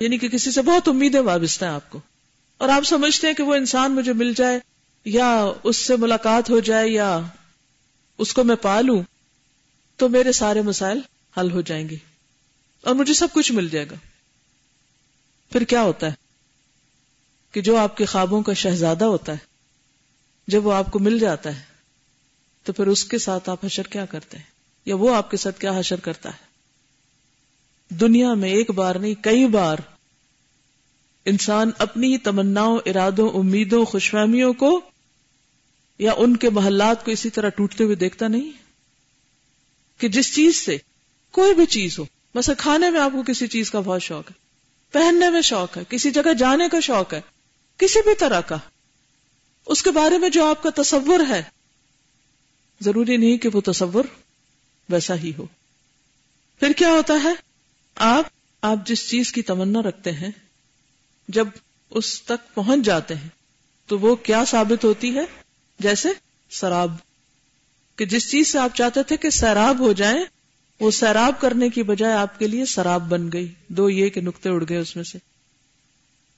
یعنی 0.00 0.18
کہ 0.18 0.28
کسی 0.28 0.50
سے 0.50 0.62
بہت 0.62 0.88
امیدیں 0.88 1.20
وابستہ 1.20 1.64
ہیں 1.64 1.72
آپ 1.72 1.90
کو۔ 1.90 2.00
اور 2.58 2.68
آپ 2.68 2.82
سمجھتے 2.82 3.26
ہیں 3.26 3.34
کہ 3.34 3.42
وہ 3.42 3.54
انسان 3.54 3.94
مجھے 3.94 4.12
مل 4.12 4.32
جائے، 4.36 4.60
یا 5.04 5.44
اس 5.62 5.76
سے 5.76 5.96
ملاقات 5.96 6.50
ہو 6.50 6.60
جائے، 6.60 6.88
یا 6.88 7.20
اس 8.18 8.34
کو 8.34 8.44
میں 8.44 8.56
پالوں، 8.56 9.02
تو 9.96 10.08
میرے 10.08 10.32
سارے 10.32 10.62
مسائل 10.62 11.00
حل 11.40 11.52
ہو 11.52 11.60
جائیں 11.60 11.88
گے۔ 11.88 11.96
اور 12.82 12.94
مجھے 12.94 13.14
سب 13.14 13.28
کچھ 13.32 13.52
مل 13.52 13.68
جائے 13.68 13.86
گا۔ 13.90 13.94
پھر 15.52 15.64
کیا 15.64 15.82
ہوتا 15.82 16.06
ہے؟ 16.06 16.12
کہ 17.52 17.60
جو 17.60 17.76
آپ 17.76 17.96
کے 17.96 18.04
خوابوں 18.04 18.42
کا 18.42 18.52
شہزادہ 18.52 19.04
ہوتا 19.04 19.32
ہے، 19.32 19.38
جب 20.46 20.66
وہ 20.66 20.72
آپ 20.72 20.92
کو 20.92 20.98
مل 20.98 21.18
جاتا 21.18 21.56
ہے، 21.56 21.62
تو 22.62 22.72
پھر 22.72 22.86
اس 22.86 23.04
کے 23.04 23.18
ساتھ 23.18 23.50
آپ 23.50 23.64
حشر 23.64 23.82
کیا 23.82 24.04
کرتے 24.04 24.36
ہیں؟ 24.36 24.44
یا 24.84 24.96
وہ 24.96 25.16
آپ 25.16 25.30
کے 25.30 25.36
ساتھ 25.36 25.60
کیا 25.60 25.78
حشر 25.78 26.00
کرتا 26.00 26.28
ہے؟ 26.28 26.51
دنیا 28.00 28.34
میں 28.34 28.48
ایک 28.48 28.70
بار 28.70 28.94
نہیں، 28.94 29.14
کئی 29.14 29.46
بار 29.46 29.76
انسان 31.24 31.70
اپنی 31.78 32.18
تمناؤں، 32.18 32.78
ارادوں، 32.86 33.28
امیدوں، 33.28 33.84
خوشفہمیوں 33.84 34.52
کو 34.52 34.80
یا 35.98 36.12
ان 36.16 36.36
کے 36.36 36.50
محلات 36.50 37.04
کو 37.04 37.10
اسی 37.10 37.30
طرح 37.30 37.48
ٹوٹتے 37.48 37.84
ہوئے 37.84 37.94
دیکھتا 37.94 38.28
نہیں۔ 38.28 38.50
کہ 39.98 40.08
جس 40.08 40.34
چیز 40.34 40.56
سے 40.56 40.78
کوئی 41.30 41.54
بھی 41.54 41.66
چیز 41.66 41.98
ہو، 41.98 42.04
مثلا 42.34 42.54
کھانے 42.58 42.90
میں 42.90 43.00
آپ 43.00 43.12
کو 43.12 43.22
کسی 43.26 43.46
چیز 43.46 43.70
کا 43.70 43.80
بہت 43.80 44.02
شوق 44.02 44.30
ہے، 44.30 44.34
پہننے 44.92 45.30
میں 45.30 45.40
شوق 45.40 45.76
ہے، 45.76 45.82
کسی 45.88 46.10
جگہ 46.10 46.34
جانے 46.34 46.68
کا 46.68 46.80
شوق 46.80 47.14
ہے، 47.14 47.20
کسی 47.76 47.98
بھی 48.02 48.14
طرح 48.14 48.40
کا، 48.40 48.56
اس 49.66 49.82
کے 49.82 49.90
بارے 49.90 50.18
میں 50.18 50.28
جو 50.28 50.44
آپ 50.44 50.62
کا 50.62 50.82
تصور 50.82 51.20
ہے، 51.28 51.42
ضروری 52.80 53.16
نہیں 53.16 53.36
کہ 53.36 53.48
وہ 53.52 53.60
تصور 53.60 54.04
ویسا 54.88 55.14
ہی 55.14 55.32
ہو۔ 55.38 55.46
پھر 56.60 56.72
کیا 56.72 56.88
ہوتا 56.88 57.14
ہے؟ 57.24 57.51
آپ 57.94 58.24
آپ 58.62 58.76
جس 58.86 59.08
چیز 59.08 59.32
کی 59.32 59.42
تمنا 59.42 59.82
رکھتے 59.82 60.12
ہیں، 60.12 60.30
جب 61.28 61.48
اس 61.90 62.22
تک 62.22 62.54
پہنچ 62.54 62.84
جاتے 62.84 63.14
ہیں، 63.14 63.28
تو 63.86 63.98
وہ 63.98 64.16
کیا 64.16 64.44
ثابت 64.44 64.84
ہوتی 64.84 65.14
ہے؟ 65.14 65.24
جیسے 65.78 66.08
سراب۔ 66.50 66.96
کہ 67.96 68.04
جس 68.04 68.30
چیز 68.30 68.52
سے 68.52 68.58
آپ 68.58 68.76
چاہتے 68.76 69.02
تھے 69.02 69.16
کہ 69.16 69.30
سیراب 69.30 69.80
ہو 69.80 69.92
جائیں 69.92 70.24
وہ 70.80 70.90
سیراب 70.90 71.40
کرنے 71.40 71.68
کی 71.68 71.82
بجائے 71.82 72.14
آپ 72.14 72.38
کے 72.38 72.48
لیے 72.48 72.64
سراب 72.64 73.08
بن 73.08 73.32
گئی۔ 73.32 73.52
دو 73.68 73.90
یہ 73.90 74.08
کہ 74.08 74.20
نقطے 74.20 74.48
اڑ 74.48 74.64
گئے 74.68 74.78
اس 74.78 74.96
میں 74.96 75.04
سے۔ 75.04 75.18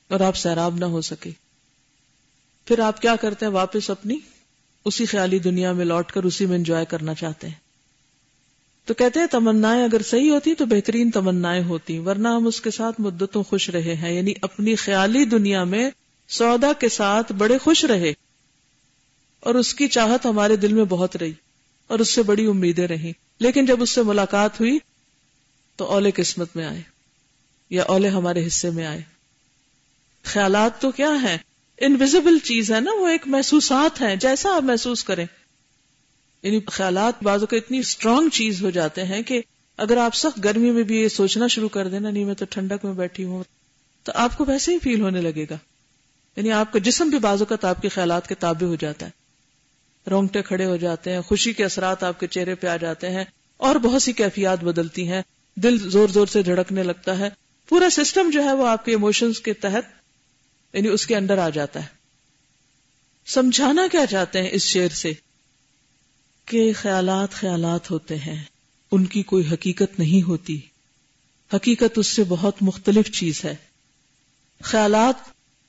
اور 0.09 0.21
آپ 0.21 0.37
سیراب 0.37 0.77
نہ 0.77 0.85
ہو 0.85 1.01
سکے۔ 1.01 1.31
پھر 2.64 2.79
آپ 2.79 3.03
کیا 3.03 3.17
کرتے 3.17 3.47
ہیں؟ 3.47 3.53
واپس 3.53 3.90
اپنی، 3.90 4.19
اسی 4.85 5.07
خیالی 5.07 5.38
دنیا 5.38 5.73
میں 5.73 5.85
لوٹ 5.85 6.12
کر 6.12 6.23
اسی 6.23 6.47
میں 6.47 6.57
انجوائے 6.57 6.85
کرنا 6.85 7.14
چاہتے 7.14 7.49
ہیں۔ 7.49 7.63
تو 8.85 8.94
کہتے 8.94 9.20
ہیں 9.20 9.27
تمنائیں 9.27 9.85
اگر 9.85 10.03
صحیح 10.03 10.31
ہوتی 10.31 10.55
تو 10.55 10.66
بہترین 10.66 11.11
تمنائیں 11.11 11.64
ہوتی، 11.64 11.99
ورنہ 11.99 12.29
ہم 12.29 12.47
اس 12.47 12.61
کے 12.61 12.70
ساتھ 12.70 13.01
مدتوں 13.01 13.42
خوش 13.42 13.70
رہے 13.70 13.94
ہیں 13.94 14.12
یعنی 14.12 14.33
اپنی 14.42 14.75
خیالی 14.75 15.25
دنیا 15.25 15.64
میں 15.64 15.90
سودا 16.29 16.73
کے 16.73 16.88
ساتھ 16.88 17.33
بڑے 17.33 17.59
خوش 17.59 17.85
رہے۔ 17.85 18.12
اور 19.40 19.55
اس 19.55 19.75
کی 19.75 19.88
چاہت 19.88 20.27
ہمارے 20.27 20.57
دل 20.57 20.73
میں 20.73 20.85
بہت 20.85 21.16
رہی 21.16 21.33
اور 21.87 21.99
اس 21.99 22.14
سے 22.14 22.23
بڑی 22.23 22.47
امیدیں 22.47 22.87
رہی 22.87 23.12
لیکن 23.38 23.66
جب 23.66 23.83
اس 23.83 23.90
سے 23.90 24.03
ملاقات 24.03 24.61
ہوئی 24.61 24.79
تو 25.77 25.85
اولے 25.85 26.11
قسمت 26.11 26.57
میں 26.57 26.64
آئے، 26.64 26.83
یا 27.70 27.83
اولے 27.83 28.09
ہمارے 28.09 28.47
حصے 28.47 28.70
میں 28.70 28.87
آئے۔ 28.87 29.03
خیالات 30.23 30.81
تو 30.81 30.90
کیا 30.90 31.11
ہے 31.23 31.38
انویزیبل 31.79 32.38
چیز 32.38 32.73
ہے 32.73 32.81
نا، 32.81 32.90
وہ 32.99 33.09
ایک 33.09 33.23
محسوسات 33.27 34.01
ہیں، 34.01 34.16
جیسا 34.16 34.57
آپ 34.57 34.62
محسوس 34.62 35.05
کریں۔ 35.05 35.27
یعنی 36.45 36.61
خیالات 36.67 37.23
بازو 37.23 37.47
کا 37.47 37.57
اتنی 37.57 37.79
اسٹرانگ 37.79 38.29
چیز 38.29 38.63
ہو 38.63 38.71
جاتے 38.71 39.05
ہیں 39.05 39.23
کہ 39.23 39.43
اگر 39.77 39.97
آپ 39.97 40.15
سخت 40.15 40.45
گرمی 40.45 40.71
میں 40.71 40.83
بھی 40.83 41.01
یہ 41.01 41.09
سوچنا 41.09 41.47
شروع 41.47 41.69
کر 41.69 41.89
دینا 41.89 42.11
نہیں، 42.11 42.25
میں 42.25 42.35
تو 42.35 42.45
ٹھنڈک 42.51 42.85
میں 42.85 42.93
بیٹھی 42.93 43.25
ہوں، 43.25 43.43
تو 44.03 44.13
آپ 44.15 44.39
کو 44.39 44.45
ویسے 44.45 44.73
ہی 44.73 44.79
فیل 44.79 45.01
ہونے 45.01 45.21
لگے 45.21 45.47
گا۔ 45.51 45.57
یعنی 46.37 46.53
آپ 46.53 46.73
کا 46.73 46.79
جسم 46.79 47.09
بھی 47.09 47.19
بازو 47.19 47.45
کا 47.45 47.57
آپ 47.63 47.83
کے 47.83 47.89
خیالات 47.89 48.29
کے 48.29 48.35
تابع 48.35 48.67
ہو 48.67 48.75
جاتا 48.75 49.07
ہے۔ 49.07 49.11
رونگٹے 50.11 50.43
کھڑے 50.43 50.65
ہو 50.65 50.77
جاتے 50.77 51.13
ہیں، 51.13 51.21
خوشی 51.21 51.53
کے 51.53 51.65
اثرات 51.65 52.03
آپ 52.03 52.21
کے 52.21 52.27
چہرے 52.27 52.55
پہ 52.55 52.67
آ 52.67 52.77
جاتے 52.77 53.11
ہیں 53.11 53.25
اور 53.57 53.77
بہت 53.77 54.03
سی 54.03 54.13
کیفیات 54.13 54.65
بدلتی 54.65 55.09
ہیں۔ 55.09 55.23
دل 55.55 55.91
زور 55.91 56.09
زور 56.09 56.27
سے 56.27 56.43
جھڑکنے 56.43 56.83
لگتا 56.83 57.19
ہے۔ 57.19 57.29
پورا 57.69 57.91
سسٹم 57.91 58.31
جو 58.31 58.45
ہے 58.45 58.53
وہ 58.53 58.69
آپ 58.69 58.85
کے 58.85 58.91
ایموشنز 58.91 59.41
کے 59.41 59.53
تحت 59.53 59.83
یعنی 60.73 60.89
اس 60.89 61.07
کے 61.07 61.17
اندر 61.17 61.39
آ 61.39 61.49
جاتا 61.49 61.81
ہے۔ 61.83 61.89
سمجھانا 63.27 63.87
کیا 63.93 64.07
چاہتے 64.07 64.43
ہیں 64.43 64.49
اس 64.53 64.63
شعر 64.63 64.89
سے؟ 64.89 65.13
کہ 66.45 66.73
خیالات 66.77 67.31
خیالات 67.31 67.91
ہوتے 67.91 68.17
ہیں۔ 68.17 68.45
ان 68.93 69.05
کی 69.05 69.23
کوئی 69.23 69.47
حقیقت 69.53 69.99
نہیں 69.99 70.23
ہوتی۔ 70.23 70.61
حقیقت 71.55 71.99
اس 71.99 72.07
سے 72.07 72.25
بہت 72.29 72.55
مختلف 72.61 73.11
چیز 73.11 73.45
ہے۔ 73.45 73.55
خیالات 74.63 75.15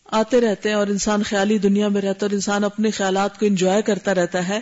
آتے 0.05 0.41
رہتے 0.41 0.69
ہیں 0.69 0.75
اور 0.75 0.87
انسان 0.87 1.23
خیالی 1.23 1.57
دنیا 1.57 1.87
میں 1.87 2.01
رہتا 2.01 2.25
ہے 2.25 2.25
اور 2.25 2.29
انسان 2.29 2.63
اپنے 2.63 2.91
خیالات 2.91 3.39
کو 3.39 3.45
انجوائے 3.45 3.81
کرتا 3.81 4.15
رہتا 4.15 4.47
ہے۔ 4.47 4.59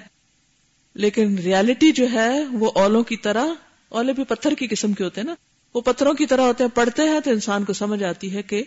لیکن 0.93 1.37
ریالٹی 1.37 1.91
جو 1.91 2.07
ہے 2.13 2.45
وہ 2.45 2.71
اولوں 2.75 3.03
کی 3.03 3.17
طرح، 3.17 3.45
اولے 3.89 4.13
بھی 4.13 4.23
پتھر 4.23 4.53
کی 4.53 4.67
قسم 4.67 4.93
کے 4.93 5.03
ہوتے 5.03 5.21
ہیں 5.21 5.27
نا۔ 5.27 5.35
وہ 5.73 5.81
پتھروں 5.81 6.13
کی 6.13 6.25
طرح 6.25 6.41
ہوتے 6.41 6.63
ہیں، 6.63 6.75
پڑھتے 6.75 7.01
ہیں 7.01 7.19
تو 7.19 7.31
انسان 7.31 7.65
کو 7.65 7.73
سمجھ 7.73 8.03
آتی 8.03 8.33
ہے 8.33 8.41
کہ 8.41 8.63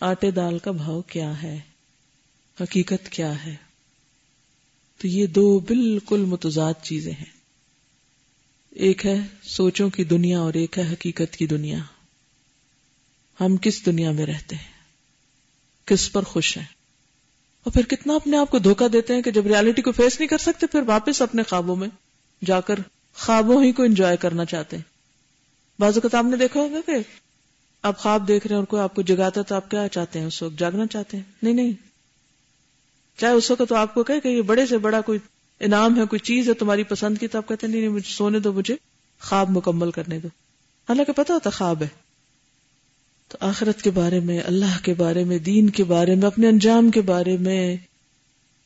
آٹے 0.00 0.30
دال 0.30 0.58
کا 0.58 0.70
بھاؤ 0.70 1.00
کیا 1.00 1.42
ہے؟ 1.42 1.60
حقیقت 2.60 3.08
کیا 3.08 3.46
ہے؟ 3.46 3.67
تو 4.98 5.08
یہ 5.08 5.26
دو 5.26 5.60
بالکل 5.60 6.20
متضاد 6.20 6.74
چیزیں 6.82 7.12
ہیں۔ 7.12 7.38
ایک 8.70 9.06
ہے 9.06 9.16
سوچوں 9.42 9.90
کی 9.90 10.04
دنیا 10.04 10.40
اور 10.40 10.54
ایک 10.54 10.78
ہے 10.78 10.92
حقیقت 10.92 11.36
کی 11.36 11.46
دنیا۔ 11.46 11.78
ہم 13.40 13.56
کس 13.56 13.86
دنیا 13.86 14.10
میں 14.10 14.26
رہتے 14.26 14.56
ہیں؟ 14.56 14.72
کس 15.86 16.12
پر 16.12 16.22
خوش 16.22 16.56
ہیں؟ 16.56 16.64
اور 17.64 17.72
پھر 17.72 17.84
کتنا 17.84 18.14
اپنے 18.14 18.36
آپ 18.36 18.50
کو 18.50 18.58
دھوکا 18.58 18.86
دیتے 18.92 19.14
ہیں 19.14 19.22
کہ 19.22 19.30
جب 19.30 19.46
ریالٹی 19.46 19.82
کو 19.82 19.92
فیس 19.92 20.20
نہیں 20.20 20.28
کر 20.28 20.38
سکتے، 20.38 20.66
پھر 20.66 20.80
واپس 20.86 21.22
اپنے 21.22 21.42
خوابوں 21.42 21.76
میں 21.76 21.88
جا 22.44 22.60
کر 22.60 22.74
خوابوں 23.14 23.64
ہی 23.64 23.72
کو 23.72 23.82
انجوائے 23.82 24.16
کرنا 24.16 24.44
چاہتے 24.44 24.76
ہیں۔ 24.76 24.82
بازو 25.78 26.00
کا 26.00 26.18
آپ 26.18 26.24
نے 26.24 26.36
دیکھا 26.36 26.60
ہوگا 26.60 26.80
کہ 26.86 26.92
آپ 27.82 27.98
خواب 27.98 28.28
دیکھ 28.28 28.46
رہے 28.46 28.54
ہیں 28.54 28.60
اور 28.60 28.66
کوئی 28.66 28.82
آپ 28.82 28.94
کو 28.94 29.02
جگاتا 29.02 29.42
تو 29.42 29.54
آپ 29.54 29.70
کیا 29.70 29.88
چاہتے 29.88 30.18
ہیں؟ 30.18 30.26
اس 30.26 30.42
وقت 30.42 30.58
جاگنا 30.58 30.86
چاہتے 30.86 31.16
ہیں؟ 31.16 31.24
نہیں 31.42 31.54
نہیں۔ 31.54 31.87
چاہے 33.18 33.32
اس 33.32 33.50
وقت 33.50 33.62
تو 33.68 33.74
آپ 33.74 33.94
کو 33.94 34.02
کہ 34.02 34.28
یہ 34.28 34.42
بڑے 34.42 34.66
سے 34.66 34.78
بڑا 34.78 35.00
کوئی 35.00 35.18
انعام 35.60 36.00
ہے، 36.00 36.06
کوئی 36.06 36.20
چیز 36.20 36.48
ہے 36.48 36.54
تمہاری 36.54 36.82
پسند 36.82 37.18
کی، 37.18 37.28
تو 37.28 37.38
آپ 37.38 37.48
کہتے 37.48 37.66
ہیں، 37.66 37.72
نہیں 37.72 37.82
نہیں، 37.82 37.92
مجھے 37.92 38.12
سونے 38.12 38.38
دو، 38.38 38.52
مجھے 38.52 38.76
خواب 39.20 39.50
مکمل 39.50 39.90
کرنے 39.90 40.18
دو۔ 40.18 40.28
حالانکہ 40.88 41.12
پتا 41.12 41.34
ہوتا 41.34 41.50
خواب 41.50 41.82
ہے۔ 41.82 41.88
تو 43.28 43.38
آخرت 43.40 43.82
کے 43.82 43.90
بارے 43.90 44.20
میں، 44.20 44.40
اللہ 44.44 44.84
کے 44.84 44.94
بارے 44.94 45.24
میں، 45.24 45.38
دین 45.38 45.70
کے 45.70 45.84
بارے 45.84 46.14
میں، 46.14 46.26
اپنے 46.26 46.48
انجام 46.48 46.90
کے 46.90 47.00
بارے 47.00 47.36
میں، 47.36 47.76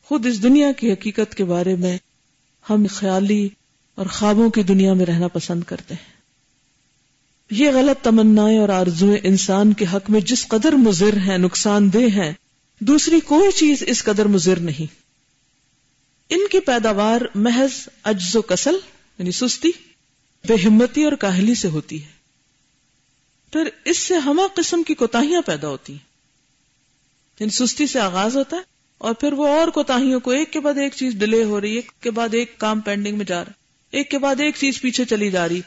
خود 0.04 0.26
اس 0.26 0.42
دنیا 0.42 0.72
کی 0.72 0.92
حقیقت 0.92 1.34
کے 1.34 1.44
بارے 1.44 1.76
میں 1.76 1.98
ہم 2.70 2.86
خیالی 2.90 3.48
اور 3.94 4.06
خوابوں 4.06 4.50
کی 4.50 4.62
دنیا 4.62 4.92
میں 4.92 5.06
رہنا 5.06 5.28
پسند 5.28 5.64
کرتے 5.64 5.94
ہیں۔ 5.94 6.12
یہ 7.50 7.70
غلط 7.70 8.04
تمنائیں 8.04 8.58
اور 8.58 8.68
آرزویں 8.68 9.16
انسان 9.22 9.72
کے 9.72 9.84
حق 9.92 10.10
میں 10.10 10.20
جس 10.20 10.48
قدر 10.48 10.72
مضر 10.72 11.16
ہیں، 11.16 11.38
نقصان 11.38 11.92
دہ 11.92 11.98
ہیں 11.98 12.32
دوسری 12.86 13.20
کوئی 13.20 13.52
چیز 13.52 13.82
اس 13.86 14.04
قدر 14.04 14.26
مضر 14.26 14.58
نہیں۔ 14.58 14.94
ان 16.28 16.40
کی 16.50 16.60
پیداوار 16.60 17.20
محض 17.34 17.88
اجز 18.04 18.36
و 18.36 18.42
کسل 18.42 18.76
یعنی 19.18 19.32
سستی، 19.32 19.68
بے 20.48 20.54
ہمتی 20.54 21.04
اور 21.04 21.12
کاہلی 21.12 21.54
سے 21.54 21.68
ہوتی 21.68 22.04
ہے۔ 22.04 22.08
پھر 23.52 23.68
اس 23.84 23.98
سے 23.98 24.14
ہما 24.14 24.42
قسم 24.54 24.82
کی 24.82 24.94
کوتاہیاں 24.94 25.40
پیدا 25.42 25.68
ہوتی 25.68 25.92
ہیں۔ 25.92 26.06
یعنی 27.40 27.50
سستی 27.50 27.86
سے 27.86 28.00
آغاز 28.00 28.36
ہوتا 28.36 28.56
ہے 28.56 28.62
اور 28.98 29.14
پھر 29.14 29.32
وہ 29.32 29.48
اور 29.48 29.68
کوتاہیوں 29.68 30.20
کو 30.20 30.30
ایک 30.30 30.52
کے 30.52 30.60
بعد 30.60 30.74
ایک 30.74 30.92
چیز 30.94 31.14
ڈیلے 31.14 31.44
ہو 31.44 31.60
رہی 31.60 31.70
ہے 31.70 31.74
ایک 31.74 31.92
کے 32.00 32.10
بعد 32.10 32.28
ایک 32.32 32.58
کام 32.58 32.80
پینڈنگ 32.80 33.16
میں 33.16 33.26
جا 33.26 33.44
رہا، 33.44 33.52
ایک 33.90 34.10
کے 34.10 34.18
بعد 34.18 34.40
ایک 34.40 34.54
چیز 34.56 34.80
پیچھے 34.80 35.04
چلی 35.04 35.30
جا 35.30 35.48
رہی۔ 35.48 35.60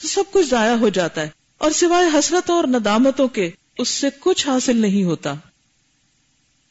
تو 0.00 0.08
سب 0.08 0.24
کچھ 0.32 0.46
ضائع 0.46 0.76
ہو 0.76 0.88
جاتا 0.88 1.20
ہے۔ 1.20 1.28
اور 1.58 1.70
سوائے 1.70 2.18
حسرتوں 2.18 2.56
اور 2.56 2.64
ندامتوں 2.64 3.28
کے 3.28 3.50
اس 3.78 3.88
سے 3.88 4.06
کچھ 4.20 4.48
حاصل 4.48 4.76
نہیں 4.76 5.04
ہوتا۔ 5.04 5.34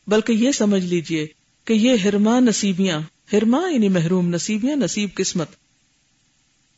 بلکہ 0.07 0.31
یہ 0.31 0.51
سمجھ 0.51 0.85
لیجیے 0.85 1.27
کہ 1.65 1.73
یہ 1.73 1.95
ہرما 1.95 2.39
نصیبیاں 2.39 2.99
ہرما 3.33 3.61
یعنی 3.69 3.89
محروم 3.89 4.29
نصیبیاں، 4.29 4.75
نصیب 4.75 5.09
قسمت۔ 5.13 5.47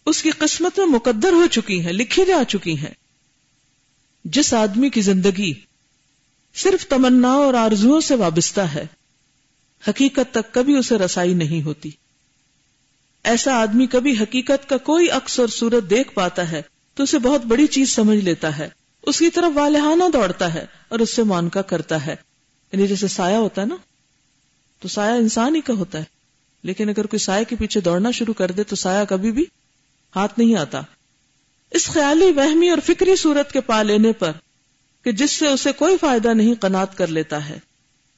اس 0.06 0.24
کی 0.24 0.32
قسمت 0.32 0.80
میں 0.80 0.88
مقدر 0.88 1.32
ہو 1.32 1.48
چکی 1.48 1.86
ہیں، 1.86 1.94
لکھی 1.94 2.26
جا 2.26 2.44
چکی 2.48 2.78
ہیں۔ 2.78 2.94
جس 4.26 4.54
آدمی 4.54 4.90
کی 4.90 5.02
زندگی 5.02 5.54
صرف 6.56 6.88
تمنا 6.88 7.32
اور 7.32 7.54
آرزو 7.54 8.02
سے 8.02 8.16
وابستہ 8.16 8.62
ہے، 8.62 8.86
حقیقت 9.88 10.34
تک 10.34 10.54
کبھی 10.54 10.76
اسے 10.76 10.98
رسائی 10.98 11.34
نہیں 11.34 11.62
ہوتی۔ 11.62 11.90
ایسا 13.24 13.54
آدمی 13.54 13.88
کبھی 13.88 14.18
حقیقت 14.18 14.70
کا 14.70 14.78
کوئی 14.78 15.10
عکس 15.10 15.40
اور 15.40 15.48
صورت 15.48 15.90
دیکھ 15.90 16.14
پاتا 16.14 16.52
ہے 16.52 16.62
تو 16.96 17.04
اسے 17.04 17.20
بہت 17.20 17.46
بڑی 17.46 17.68
چیز 17.68 17.90
سمجھ 17.90 18.20
لیتا 18.20 18.58
ہے۔ 18.58 18.70
اس 19.04 19.20
کی 19.20 19.30
طرف 19.30 19.52
والہانہ 19.54 20.04
دوڑتا 20.14 20.54
ہے 20.54 20.66
اور 20.90 21.00
اس 21.00 21.16
سے 21.16 21.24
مانکا 21.24 21.62
کرتا 21.62 22.06
ہے۔ 22.06 22.29
یعنی 22.72 22.88
جیسے 22.88 23.08
سایہ 23.08 23.36
ہوتا 23.36 23.62
ہے 23.62 23.68
نا، 23.68 23.76
تو 24.80 24.88
سایہ 24.88 25.14
انسان 25.14 25.56
ہی 25.56 25.62
کا 25.62 25.74
ہوتا 25.74 25.98
ہے۔ 25.98 26.04
لیکن 26.64 26.90
اگر 26.90 27.06
کوئی 27.06 27.20
سائے 27.20 27.46
کے 27.46 27.56
پیچھے 27.56 27.82
دوڑنا 27.82 28.12
شروع 28.12 28.34
کر 28.34 28.52
دے 28.52 28.64
تو 28.64 28.76
سایہ 28.76 29.06
کبھی 29.06 29.32
بھی 29.32 29.46
ہاتھ 30.16 30.40
نہیں 30.40 30.56
آتا۔ 30.56 30.82
اس 31.72 31.86
خیالی، 31.86 32.32
وہمی 32.32 32.70
اور 32.70 32.78
فکری 32.86 33.16
صورت 33.16 33.52
کے 33.52 33.62
پا 33.62 33.84
لینے 33.84 34.12
پر 34.12 34.32
کہ 35.04 35.12
جس 35.12 35.32
سے 35.32 35.48
اسے 35.48 35.72
کوئی 35.72 35.98
فائدہ 36.02 36.28
نہیں 36.28 36.54
قناط 36.54 36.96
کر 36.96 37.08
لیتا 37.08 37.50
ہے۔ 37.50 37.60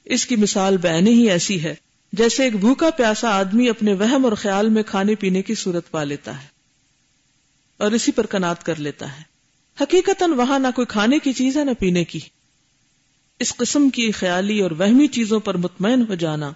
اس 0.06 0.26
کی 0.26 0.36
مثال 0.36 0.78
بہن 0.78 1.08
ہی 1.08 1.30
ایسی 1.30 1.64
ہے، 1.64 1.76
جیسے 2.14 2.44
ایک 2.44 2.56
بھوکا، 2.56 2.90
پیاسا 2.90 3.30
آدمی 3.30 3.70
اپنے 3.70 3.94
وہم 3.94 4.26
اور 4.26 4.34
خیال 4.34 4.70
میں 4.70 4.84
کھانے 4.84 5.16
پینے 5.16 5.42
کی 5.42 5.56
صورت 5.56 5.92
پا 5.92 6.04
لیتا 6.04 6.42
ہے 6.42 6.48
اور 7.78 7.92
اسی 7.92 8.12
پر 8.12 8.26
کنات 8.26 8.64
کر 8.64 8.76
لیتا 8.76 9.18
ہے۔ 9.18 9.22
حقیقت 9.82 10.24
وہاں 10.38 10.60
نہ 10.60 10.68
کوئی 10.76 10.86
کھانے 10.86 11.20
کی 11.20 11.34
چیز 11.34 11.58
ہے، 11.58 11.64
نہ 11.64 11.72
پینے 11.80 12.04
کی۔ 12.04 12.20
اس 13.42 13.56
قسم 13.56 13.90
کی 13.90 14.12
خیالی 14.12 14.60
اور 14.60 14.72
وہمی 14.72 15.08
چیزوں 15.08 15.40
پر 15.40 15.58
مطمئن 15.58 16.02
ہو 16.10 16.16
جانا 16.16 16.52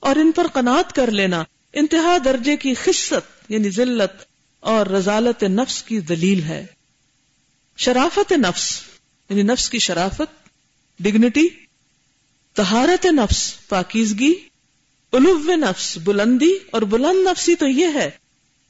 اور 0.00 0.16
ان 0.16 0.32
پر 0.32 0.46
قناعت 0.46 0.92
کر 0.92 1.10
لینا 1.10 1.44
انتہا 1.72 2.16
درجے 2.24 2.56
کی 2.56 2.74
خصت 2.74 3.50
یعنی 3.50 3.70
ذلت 3.70 4.22
اور 4.60 4.86
رضالت 4.86 5.42
نفس 5.42 5.82
کی 5.82 6.00
دلیل 6.00 6.42
ہے۔ 6.42 6.66
شرافت 7.76 8.32
نفس 8.32 8.80
یعنی 9.30 9.42
نفس 9.42 9.70
کی 9.70 9.78
شرافت 9.78 10.48
ڈگنیٹی 11.00 11.48
تہارت 12.54 13.06
نفس، 13.06 13.68
پاکیزگی 13.68 14.34
الو 15.12 15.38
نفس، 15.56 15.98
بلندی 16.04 16.52
اور 16.70 16.82
بلند 16.82 17.28
نفسی 17.28 17.54
تو 17.54 17.68
یہ 17.68 17.86
ہے 17.94 18.10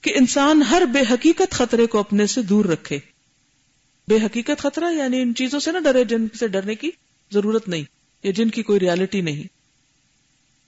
کہ 0.00 0.12
انسان 0.16 0.62
ہر 0.62 0.82
بے 0.84 1.00
حقیقت 1.10 1.52
خطرے 1.52 1.86
کو 1.86 1.98
اپنے 1.98 2.26
سے 2.26 2.42
دور 2.42 2.64
رکھے۔ 2.64 2.98
بے 4.08 4.16
حقیقت 4.16 4.58
خطرہ 4.58 4.92
یعنی 4.92 5.22
ان 5.22 5.34
چیزوں 5.34 5.60
سے 5.60 5.72
نہ 5.72 5.78
ڈرے 5.78 6.04
جن 6.04 6.26
سے 6.38 6.48
ڈرنے 6.48 6.74
کی۔ 6.74 6.90
ضرورت 7.32 7.68
نہیں، 7.68 7.82
یا 8.22 8.30
جن 8.30 8.50
کی 8.50 8.62
کوئی 8.62 8.80
ریالٹی 8.80 9.20
نہیں۔ 9.20 9.42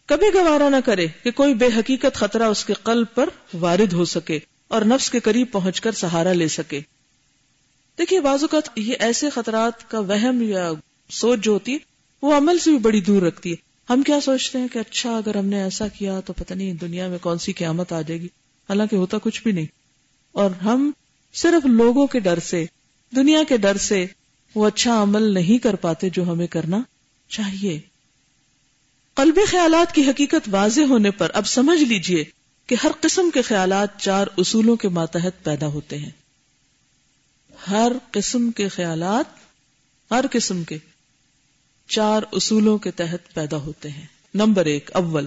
کبھی 0.07 0.27
گوارا 0.35 0.69
نہ 0.69 0.77
کرے 0.85 1.07
کہ 1.23 1.31
کوئی 1.31 1.55
بے 1.55 1.67
حقیقت 1.67 2.15
خطرہ 2.15 2.43
اس 2.43 2.65
کے 2.65 2.73
قلب 2.73 3.07
پر 3.15 3.29
وارد 3.61 3.93
ہو 3.93 4.05
سکے 4.05 4.39
اور 4.69 4.83
نفس 4.83 5.11
کے 5.11 5.21
قریب 5.21 5.47
پہنچ 5.53 5.81
کر 5.81 5.93
سہارا 5.93 6.33
لے 6.33 6.49
سکے۔ 6.49 6.81
دیکھیے 7.99 8.21
بازو 8.21 8.47
کا 8.47 8.59
یہ 8.77 8.95
ایسے 8.99 9.31
خطرات 9.31 9.91
کا 9.91 9.99
وہم 9.99 10.43
یا 10.43 10.73
سوچ 11.11 11.41
جو 11.41 11.53
ہوتی 11.53 11.73
ہے 11.73 11.79
وہ 12.23 12.37
عمل 12.37 12.59
سے 12.59 12.71
بھی 12.71 12.79
بڑی 12.79 13.01
دور 13.01 13.23
رکھتی 13.23 13.51
ہے۔ 13.51 13.57
ہم 13.91 14.03
کیا 14.03 14.21
سوچتے 14.21 14.59
ہیں 14.59 14.69
کہ 14.69 14.79
اچھا 14.79 15.17
اگر 15.17 15.35
ہم 15.35 15.47
نے 15.47 15.63
ایسا 15.63 15.89
کیا 15.89 16.21
تو 16.21 16.33
پتہ 16.33 16.55
نہیں 16.55 16.73
دنیا 16.73 17.09
میں 17.09 17.19
کون 17.19 17.39
سی 17.39 17.53
قیامت 17.53 17.93
آ 17.93 18.03
جائے 18.03 18.21
گی۔ 18.21 18.27
حالانکہ 18.69 18.97
ہوتا 18.97 19.19
کچھ 19.23 19.43
بھی 19.43 19.53
نہیں۔ 19.53 19.67
اور 20.33 20.51
ہم 20.51 20.91
صرف 21.35 21.67
لوگوں 21.67 22.07
کے 22.07 22.19
ڈر 22.21 22.39
سے، 22.39 22.65
دنیا 23.17 23.43
کے 23.49 23.57
ڈر 23.57 23.77
سے 23.77 24.07
وہ 24.55 24.67
اچھا 24.67 25.03
عمل 25.03 25.23
نہیں 25.23 25.59
کر 25.59 25.75
پاتے 25.75 26.11
جو 26.11 26.33
ہمیں 26.33 26.47
کرنا 26.47 26.83
چاہیے۔ 27.29 27.81
قلبی 29.15 29.47
خیالات 29.47 29.95
کی 29.95 30.03
حقیقت 30.03 30.49
واضح 30.51 30.81
ہونے 30.81 31.11
پر 31.11 31.31
اب 31.35 31.47
سمجھ 31.47 31.83
لیجیے 31.83 32.25
کہ 32.67 32.77
ہر 32.85 32.91
قسم 33.01 33.31
کے 33.35 33.43
خیالات 33.43 34.01
چار 34.01 34.27
اصولوں 34.39 34.77
کے 34.77 34.89
ماتحت 34.89 35.45
پیدا 35.45 35.67
ہوتے 35.67 35.99
ہیں۔ 35.99 36.11
ہر 37.71 37.93
قسم 38.11 38.51
کے 38.51 38.69
خیالات 38.69 39.25
ہر 40.11 40.25
قسم 40.33 40.65
کے 40.65 40.79
چار 41.89 42.23
اصولوں 42.33 42.79
کے 42.79 42.91
تحت 42.91 43.35
پیدا 43.35 43.57
ہوتے 43.57 43.91
ہیں۔ 43.91 44.07
نمبر 44.35 44.65
ایک، 44.65 44.91
اول، 44.95 45.27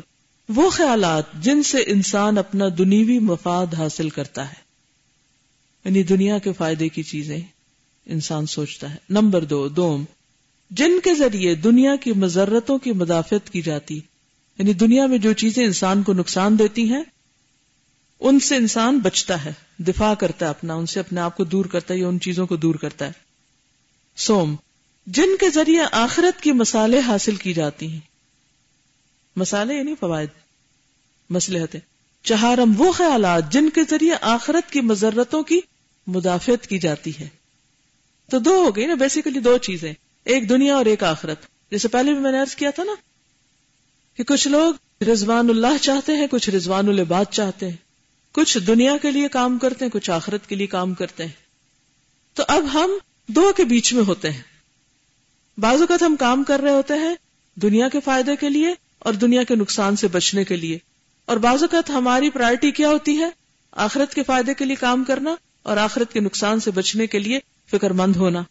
وہ 0.55 0.69
خیالات 0.69 1.33
جن 1.33 1.63
سے 1.63 1.77
انسان 1.87 2.37
اپنا 2.37 2.65
دنیوی 2.77 3.19
مفاد 3.19 3.73
حاصل 3.73 4.09
کرتا 4.09 4.49
ہے۔ 4.49 4.67
یعنی 5.85 6.03
دنیا 6.03 6.37
کے 6.37 6.53
فائدے 6.53 6.89
کی 6.89 7.03
چیزیں۔ 7.03 7.39
انسان 8.07 8.45
سوچتا 8.45 8.91
ہے۔ 8.91 8.95
نمبر 9.09 9.43
دو، 9.43 9.67
دوم۔ 9.67 10.05
جن 10.69 10.91
کے 11.03 11.13
ذریعے 11.13 11.55
دنیا 11.55 11.95
کی 11.95 12.13
مذرتوں 12.13 12.77
کی 12.77 12.91
مدافعت 12.91 13.49
کی 13.49 13.61
جاتی 13.61 13.99
یعنی 14.57 14.73
دنیا 14.73 15.05
میں 15.05 15.17
جو 15.17 15.33
چیزیں 15.33 15.65
انسان 15.65 16.03
کو 16.03 16.13
نقصان 16.13 16.59
دیتی 16.59 16.93
ہیں، 16.93 17.03
ان 18.19 18.39
سے 18.39 18.55
انسان 18.55 18.99
بچتا 18.99 19.45
ہے، 19.45 19.53
دفاع 19.77 20.13
کرتا 20.13 20.45
ہے 20.45 20.49
اپنا، 20.49 20.73
ان 20.73 20.85
سے 20.85 20.99
اپنے 20.99 21.21
آپ 21.21 21.37
کو 21.37 21.43
دور 21.43 21.65
کرتا 21.65 21.93
ہے 21.93 21.99
یا 21.99 22.07
ان 22.07 22.19
چیزوں 22.19 22.47
کو 22.47 22.55
دور 22.55 22.75
کرتا 22.75 23.05
ہے۔ 23.05 23.11
سوم۔ 24.15 24.55
جن 25.07 25.37
کے 25.39 25.49
ذریعے 25.49 25.83
آخرت 25.91 26.41
کی 26.41 26.51
مسالے 26.51 26.99
حاصل 26.99 27.35
کی 27.35 27.53
جاتی 27.53 27.87
ہیں۔ 27.87 27.99
مسالے 29.35 29.73
یعنی 29.73 29.95
فوائد 29.99 30.29
مسلحتیں 31.29 31.79
چہارم 32.23 32.73
وہ 32.77 32.91
خیالات 32.91 33.51
جن 33.51 33.69
کے 33.69 33.81
ذریعے 33.89 34.15
آخرت 34.21 34.71
کی 34.71 34.81
مذرتوں 34.81 35.43
کی 35.43 35.59
مدافعت 36.07 36.67
کی 36.67 36.79
جاتی 36.79 37.11
ہے۔ 37.19 37.36
تو 38.31 38.39
دو 38.39 38.55
ہو 38.55 38.75
گئی 38.75 38.85
نا 38.85 38.93
بیسیکلی 38.93 39.39
دو 39.39 39.57
چیزیں، 39.57 39.93
ایک 40.23 40.49
دنیا 40.49 40.75
اور 40.75 40.85
ایک 40.85 41.03
آخرت۔ 41.03 41.37
جیسے 41.71 41.87
پہلے 41.87 42.13
بھی 42.13 42.21
میں 42.21 42.31
نے 42.31 42.37
کیا 42.57 42.69
تھا 42.69 42.83
نا 42.83 42.91
کہ 44.17 44.23
کچھ 44.23 44.47
لوگ 44.47 44.73
رضوان 45.03 45.49
اللہ 45.49 45.77
چاہتے 45.81 46.13
ہیں، 46.13 46.27
کچھ 46.31 46.49
رضوان 46.49 46.87
العباد 46.87 47.25
چاہتے 47.31 47.69
ہیں۔ 47.69 47.75
کچھ 48.31 48.57
دنیا 48.57 48.97
کے 49.01 49.11
لیے 49.11 49.27
کام 49.27 49.57
کرتے 49.57 49.85
ہیں، 49.85 49.91
کچھ 49.91 50.11
آخرت 50.11 50.47
کے 50.47 50.55
لیے 50.55 50.67
کام 50.67 50.93
کرتے 50.93 51.25
ہیں۔ 51.25 51.31
تو 52.33 52.43
اب 52.47 52.73
ہم 52.73 52.91
دو 53.27 53.53
کے 53.57 53.63
بیچ 53.63 53.93
میں 53.93 54.03
ہوتے 54.03 54.29
ہیں۔ 54.29 54.41
بعض 55.57 55.79
اوقات 55.79 56.03
ہم 56.03 56.15
کام 56.15 56.43
کر 56.43 56.59
رہے 56.59 56.71
ہوتے 56.71 56.93
ہیں 56.93 57.15
دنیا 57.55 57.89
کے 57.89 57.99
فائدے 57.99 58.35
کے 58.35 58.49
لیے 58.49 58.73
اور 58.99 59.13
دنیا 59.13 59.43
کے 59.43 59.55
نقصان 59.55 59.95
سے 59.95 60.07
بچنے 60.07 60.43
کے 60.43 60.55
لیے۔ 60.55 60.77
اور 61.25 61.37
بعض 61.37 61.63
اوقات 61.63 61.89
ہماری 61.89 62.29
پرائرٹی 62.29 62.71
کیا 62.71 62.89
ہوتی 62.89 63.17
ہے؟ 63.17 63.29
آخرت 63.71 64.13
کے 64.13 64.23
فائدے 64.23 64.53
کے 64.53 64.65
لیے 64.65 64.75
کام 64.75 65.03
کرنا 65.03 65.35
اور 65.63 65.77
آخرت 65.77 66.13
کے 66.13 66.19
نقصان 66.19 66.59
سے 66.59 66.71
بچنے 66.71 67.07
کے 67.07 67.19
لیے۔ 67.19 67.39
فکر 67.71 67.89
مند 67.89 68.15
ہونا۔ 68.15 68.43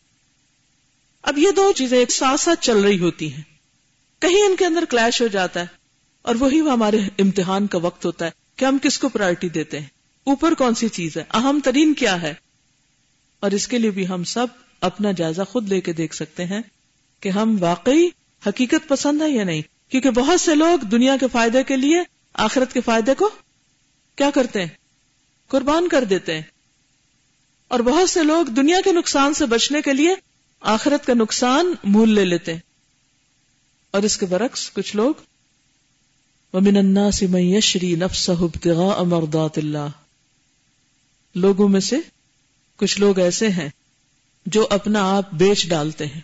اب 1.23 1.39
یہ 1.39 1.51
دو 1.51 1.73
چیزیں 1.73 1.99
ایک 1.99 2.11
ساتھ 2.11 2.41
ساتھ 2.41 2.65
چل 2.65 2.81
رہی 2.81 2.99
ہوتی 2.99 3.33
ہیں۔ 3.33 3.43
کہیں 4.19 4.43
ان 4.43 4.57
کے 4.57 4.67
اندر 4.67 4.85
کلیش 4.85 5.23
ہو 5.23 5.27
جاتا 5.27 5.61
ہے 5.61 5.67
اور 6.23 6.35
وہی 6.35 6.61
وہ 6.61 6.73
ہمارے 6.73 6.99
امتحان 7.19 7.67
کا 7.67 7.79
وقت 7.79 8.07
ہوتا 8.07 8.25
ہے 8.25 8.31
کہ 8.57 8.65
ہم 8.65 8.79
کس 8.83 8.99
کو 8.99 9.09
پرائرٹی 9.09 9.49
دیتے 9.49 9.81
ہیں۔ 9.81 9.87
اوپر 10.25 10.55
کون 10.55 10.75
سی 10.75 10.89
چیز 10.89 11.17
ہے؟ 11.17 11.25
اہم 11.35 11.61
ترین 11.65 11.95
کیا 11.95 12.23
ہے؟ 12.23 12.35
اور 13.41 13.51
اس 13.51 13.69
کے 13.69 13.79
لیے 13.79 13.91
بھی 13.91 14.09
ہم 14.09 14.25
سب 14.25 14.47
اپنا 14.81 15.13
جائزہ 15.13 15.43
خود 15.43 15.69
لے 15.69 15.81
کے 15.81 15.93
دیکھ 15.93 16.15
سکتے 16.15 16.45
ہیں 16.45 16.61
کہ 17.21 17.29
ہم 17.29 17.57
واقعی 17.61 18.09
حقیقت 18.47 18.89
پسند 18.89 19.23
ہے 19.23 19.31
یا 19.31 19.45
نہیں۔ 19.45 19.63
کیونکہ 19.91 20.11
بہت 20.11 20.41
سے 20.41 20.55
لوگ 20.55 20.79
دنیا 20.79 21.17
کے 21.21 21.27
فائدے 21.33 21.63
کے 21.63 21.77
لیے 21.77 22.03
آخرت 22.35 22.73
کے 22.73 22.81
فائدے 22.81 23.15
کو 23.15 23.31
کیا 24.17 24.31
کرتے 24.31 24.61
ہیں؟ 24.61 24.69
قربان 25.49 25.89
کر 25.89 26.05
دیتے 26.05 26.35
ہیں۔ 26.35 26.43
اور 27.69 27.81
بہت 27.81 28.11
سے 28.11 28.23
لوگ 28.23 28.47
دنیا 28.47 28.77
کے 28.85 28.93
نقصان 28.93 29.35
سے 29.35 29.47
بچنے 29.47 29.83
کے 29.83 29.93
لیے 29.93 30.15
آخرت 30.61 31.07
کا 31.07 31.15
نقصان 31.15 31.75
مول 31.85 32.15
لے 32.15 32.25
لیتے 32.25 32.53
ہیں۔ 32.53 32.61
اور 33.91 34.03
اس 34.03 34.17
کے 34.17 34.27
برعکس 34.27 34.71
کچھ 34.73 34.97
لوگ، 34.97 35.15
ومن 36.53 36.77
الناس 36.77 37.23
من 37.23 37.41
یشری 37.41 37.95
نفسه 37.95 38.47
ابتغاء 38.47 39.03
مرضات 39.03 39.59
اللہ 39.59 39.89
لوگوں 41.35 41.69
میں 41.69 41.81
سے 41.81 41.97
کچھ 42.77 43.01
لوگ 43.01 43.19
ایسے 43.19 43.49
ہیں 43.49 43.69
جو 44.47 44.67
اپنا 44.71 45.17
آپ 45.17 45.33
بیچ 45.33 45.69
ڈالتے 45.69 46.07
ہیں۔ 46.07 46.21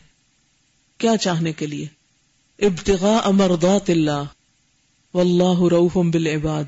کیا 0.98 1.16
چاہنے 1.16 1.52
کے 1.52 1.66
لیے؟ 1.66 1.86
ابتغاء 2.58 3.30
مرضات 3.30 3.90
اللہ 3.90 4.24
واللہ 5.14 5.68
روح 5.70 5.92
بالعباد۔ 5.94 6.64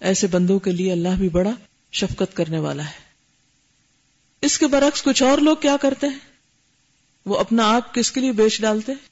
ایسے 0.00 0.26
بندوں 0.26 0.58
کے 0.58 0.72
لیے 0.72 0.92
اللہ 0.92 1.08
بھی 1.08 1.28
بڑا 1.28 1.50
شفقت 1.92 2.36
کرنے 2.36 2.58
والا 2.58 2.84
ہے۔ 2.84 3.05
اس 4.42 4.58
کے 4.58 4.66
برعکس 4.66 5.02
کچھ 5.02 5.22
اور 5.22 5.38
لوگ 5.38 5.56
کیا 5.56 5.76
کرتے 5.76 6.06
ہیں؟ 6.06 6.18
وہ 7.26 7.38
اپنا 7.38 7.76
آپ 7.76 7.94
کس 7.94 8.12
کے 8.12 8.20
لیے 8.20 8.32
بیچ 8.32 8.60
ڈالتے 8.60 8.92
ہیں؟ 8.92 9.08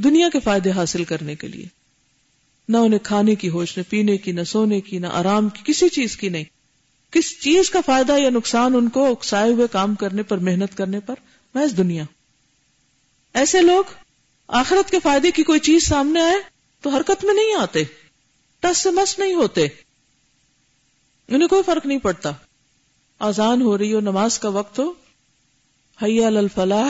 دنیا 0.00 0.28
کے 0.28 0.40
فائدے 0.40 0.70
حاصل 0.70 1.04
کرنے 1.04 1.34
کے 1.34 1.48
لیے۔ 1.48 1.66
نہ 2.68 2.76
انہیں 2.76 2.98
کھانے 2.98 3.34
کی 3.34 3.48
ہوش، 3.48 3.78
نہ 3.78 3.82
پینے 3.88 4.16
کی، 4.16 4.32
نہ 4.32 4.42
سونے 4.42 4.80
کی، 4.80 4.98
نہ 4.98 5.06
آرام 5.06 5.48
کی، 5.48 5.62
کسی 5.64 5.88
چیز 5.88 6.16
کی 6.16 6.28
نہیں۔ 6.28 6.44
کس 7.10 7.40
چیز 7.40 7.70
کا 7.70 7.80
فائدہ 7.86 8.18
یا 8.18 8.30
نقصان 8.30 8.74
ان 8.74 8.88
کو 8.88 9.10
اکسائے 9.12 9.52
ہوئے 9.52 9.66
کام 9.72 9.94
کرنے 9.94 10.22
پر، 10.22 10.38
محنت 10.38 10.76
کرنے 10.76 11.00
پر؟ 11.00 11.14
محض 11.54 11.76
دنیا 11.76 12.04
ایسے 13.34 13.62
لوگ 13.62 13.84
آخرت 14.48 14.90
کے 14.90 15.00
فائدے 15.02 15.30
کی 15.30 15.42
کوئی 15.42 15.60
چیز 15.60 15.88
سامنے 15.88 16.20
آئے 16.20 16.36
تو 16.80 16.90
حرکت 16.90 17.24
میں 17.24 17.34
نہیں 17.34 17.54
آتے، 17.54 17.84
ٹس 18.60 18.78
سے 18.78 18.90
مس 18.90 19.18
نہیں 19.18 19.34
ہوتے۔ 19.34 19.66
انہیں 21.28 21.48
کوئی 21.48 21.62
فرق 21.66 21.86
نہیں 21.86 21.98
پڑتا۔ 21.98 22.32
آزان 23.18 23.62
ہو 23.62 23.78
رہی 23.78 23.94
ہو، 23.94 24.00
نماز 24.00 24.38
کا 24.38 24.48
وقت 24.48 24.78
ہو، 24.78 24.92
حیا 26.02 26.26
الفلاح 26.26 26.88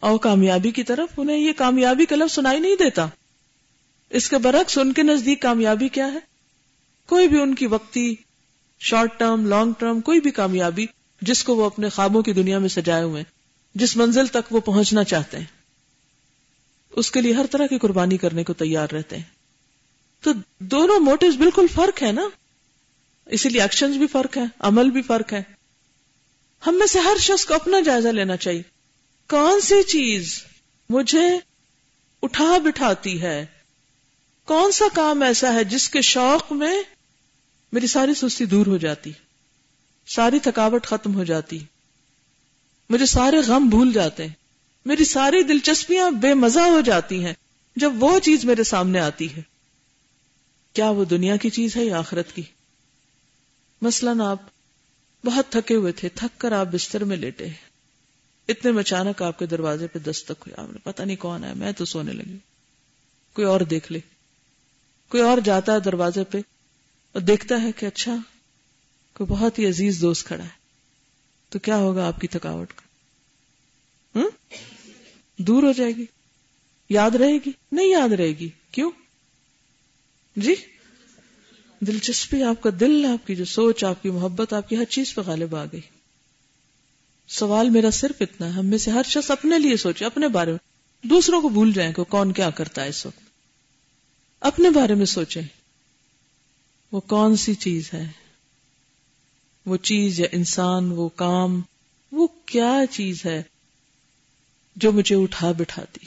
اور 0.00 0.18
کامیابی 0.18 0.70
کی 0.70 0.82
طرف، 0.82 1.08
انہیں 1.16 1.38
یہ 1.38 1.52
کامیابی 1.52 2.06
کا 2.06 2.16
لفظ 2.16 2.34
سنائی 2.34 2.60
نہیں 2.60 2.76
دیتا۔ 2.76 3.06
اس 4.10 4.28
کے 4.28 4.38
برعکس 4.38 4.78
ان 4.78 4.92
کے 4.92 5.02
نزدیک 5.02 5.42
کامیابی 5.42 5.88
کیا 5.88 6.12
ہے؟ 6.12 6.18
کوئی 7.06 7.28
بھی 7.28 7.40
ان 7.40 7.54
کی 7.54 7.66
وقتی 7.66 8.14
شارٹ 8.80 9.18
ٹرم 9.18 9.46
لانگ 9.46 9.72
ٹرم 9.78 10.00
کوئی 10.00 10.20
بھی 10.20 10.30
کامیابی، 10.30 10.86
جس 11.22 11.44
کو 11.44 11.56
وہ 11.56 11.64
اپنے 11.64 11.88
خوابوں 11.88 12.22
کی 12.22 12.32
دنیا 12.32 12.58
میں 12.58 12.68
سجائے 12.68 13.02
ہوئے، 13.02 13.24
جس 13.74 13.96
منزل 13.96 14.26
تک 14.26 14.52
وہ 14.54 14.60
پہنچنا 14.60 15.04
چاہتے 15.04 15.38
ہیں۔ 15.38 15.44
اس 16.90 17.10
کے 17.10 17.20
لیے 17.20 17.32
ہر 17.32 17.46
طرح 17.50 17.66
کی 17.66 17.78
قربانی 17.78 18.16
کرنے 18.16 18.44
کو 18.44 18.52
تیار 18.52 18.88
رہتے 18.92 19.16
ہیں۔ 19.16 19.24
تو 20.20 20.30
دونوں 20.58 21.00
موٹیو 21.00 21.32
بالکل 21.38 21.66
فرق 21.74 22.02
ہے 22.02 22.12
نا؟ 22.12 22.28
اسی 23.26 23.48
لیے 23.48 23.60
ایکشن 23.60 23.92
بھی 23.92 24.06
فرق 24.06 24.36
ہے 24.36 24.42
عمل 24.58 24.90
بھی 24.90 25.02
فرق 25.02 25.32
ہے 25.32 25.42
ہم 26.66 26.74
میں 26.78 26.86
سے 26.86 26.98
ہر 26.98 27.16
شخص 27.18 27.44
کو 27.44 27.54
اپنا 27.54 27.80
جائزہ 27.80 28.08
لینا 28.08 28.36
چاہیے۔ 28.36 28.62
کون 29.28 29.60
سی 29.60 29.82
چیز 29.82 30.44
مجھے 30.90 31.38
اٹھا 32.22 32.58
بٹھاتی 32.58 33.22
ہے؟ 33.22 33.46
کون 34.44 34.72
سا 34.72 34.84
کام 34.94 35.22
ایسا 35.22 35.54
ہے 35.54 35.64
جس 35.64 35.88
کے 35.88 36.00
شوق 36.00 36.52
میں 36.52 36.82
میری 37.72 37.86
ساری 37.86 38.14
سستی 38.14 38.44
دور 38.44 38.66
ہو 38.66 38.76
جاتی، 38.76 39.10
ساری 40.06 40.38
تھکاوٹ 40.38 40.86
ختم 40.86 41.14
ہو 41.14 41.24
جاتی، 41.24 41.58
مجھے 42.90 43.06
سارے 43.06 43.36
غم 43.36 43.68
بھول 43.68 43.92
جاتے 43.92 44.26
ہیں 44.26 44.34
میری 44.86 45.04
ساری 45.04 45.42
دلچسپیاں 45.42 46.10
بے 46.10 46.34
مزہ 46.34 46.60
ہو 46.60 46.80
جاتی 46.80 47.24
ہیں 47.24 47.32
جب 47.76 48.02
وہ 48.02 48.18
چیز 48.18 48.44
میرے 48.44 48.64
سامنے 48.64 49.00
آتی 49.00 49.36
ہے۔ 49.36 49.42
کیا 50.72 50.90
وہ 50.90 51.04
دنیا 51.04 51.36
کی 51.36 51.50
چیز 51.50 51.76
ہے 51.76 51.84
یا 51.84 51.98
آخرت 51.98 52.32
کی؟ 52.34 52.42
مثلاً 53.82 54.20
آپ 54.20 54.38
بہت 55.24 55.52
تھکے 55.52 55.74
ہوئے 55.74 55.92
تھے، 55.92 56.08
تھک 56.08 56.40
کر 56.40 56.52
آپ 56.52 56.66
بستر 56.72 57.04
میں 57.04 57.16
لیٹے۔ 57.16 57.48
اتنے 58.48 58.72
میں 58.72 58.80
اچانک 58.80 59.22
آپ 59.22 59.38
کے 59.38 59.46
دروازے 59.46 59.86
پہ 59.86 59.98
دستک 59.98 60.30
ہوئی۔ 60.30 60.54
آپ 60.56 60.72
نے 60.72 60.78
پتا 60.82 61.04
نہیں 61.04 61.16
کون 61.16 61.44
ہے، 61.44 61.54
میں 61.54 61.72
تو 61.72 61.84
سونے 61.84 62.12
لگی۔ 62.12 62.36
کوئی 63.32 63.46
اور 63.46 63.60
دیکھ 63.60 63.92
لے۔ 63.92 64.00
کوئی 65.08 65.22
اور 65.22 65.38
جاتا 65.44 65.72
ہے 65.72 65.80
دروازے 65.80 66.24
پہ 66.24 66.38
اور 67.12 67.20
دیکھتا 67.20 67.62
ہے 67.62 67.72
کہ 67.72 67.86
اچھا 67.86 68.16
کوئی 69.14 69.30
بہت 69.30 69.58
ہی 69.58 69.68
عزیز 69.68 70.00
دوست 70.00 70.26
کھڑا 70.26 70.44
ہے۔ 70.44 70.62
تو 71.48 71.58
کیا 71.58 71.76
ہوگا 71.76 72.06
آپ 72.06 72.20
کی 72.20 72.26
تھکاوٹ 72.26 72.72
کا؟ 72.72 72.82
دور 75.36 75.62
ہو 75.62 75.72
جائے 75.72 75.92
گی۔ 75.92 76.04
یاد 76.88 77.10
رہے 77.10 77.36
گی؟ 77.46 77.50
نہیں 77.72 77.86
یاد 77.86 78.12
رہے 78.12 78.28
گی۔ 78.28 78.48
کیوں؟ 78.70 78.90
جی؟ 80.36 80.54
دلچسپی 81.86 82.42
آپ 82.42 82.62
کا 82.62 82.70
دل، 82.80 83.06
آپ 83.06 83.26
کی 83.26 83.34
جو 83.34 83.44
سوچ، 83.44 83.84
آپ 83.84 84.02
کی 84.02 84.10
محبت، 84.10 84.52
آپ 84.52 84.68
کی 84.68 84.76
ہر 84.76 84.84
چیز 84.84 85.14
پہ 85.14 85.20
غالب 85.20 85.56
آ 85.56 85.64
گئی۔ 85.72 85.80
سوال 87.28 87.70
میرا 87.70 87.90
صرف 87.90 88.22
اتنا 88.22 88.46
ہے، 88.46 88.50
ہم 88.50 88.66
میں 88.66 88.78
سے 88.78 88.90
ہر 88.90 89.02
شخص 89.02 89.30
اپنے 89.30 89.58
لیے 89.58 89.76
سوچے، 89.76 90.04
اپنے 90.04 90.28
بارے 90.28 90.50
میں۔ 90.50 90.58
دوسروں 91.02 91.40
کو 91.40 91.48
بھول 91.48 91.72
جائیں 91.72 91.92
کہ 91.92 92.02
کون 92.02 92.32
کیا 92.32 92.50
کرتا 92.50 92.84
ہے 92.84 92.88
اس 92.88 93.06
وقت۔ 93.06 93.20
اپنے 94.40 94.70
بارے 94.70 94.94
میں 94.94 95.06
سوچیں، 95.06 95.42
وہ 96.92 97.00
کون 97.00 97.36
سی 97.36 97.54
چیز 97.54 97.90
ہے؟ 97.94 98.08
وہ 99.66 99.76
چیز 99.76 100.20
یا 100.20 100.26
انسان، 100.32 100.92
وہ 100.92 101.08
کام، 101.08 101.60
وہ 102.12 102.26
کیا 102.46 102.80
چیز 102.90 103.24
ہے 103.24 103.42
جو 104.76 104.92
مجھے 104.92 105.16
اٹھا 105.16 105.52
بٹھاتی 105.52 106.06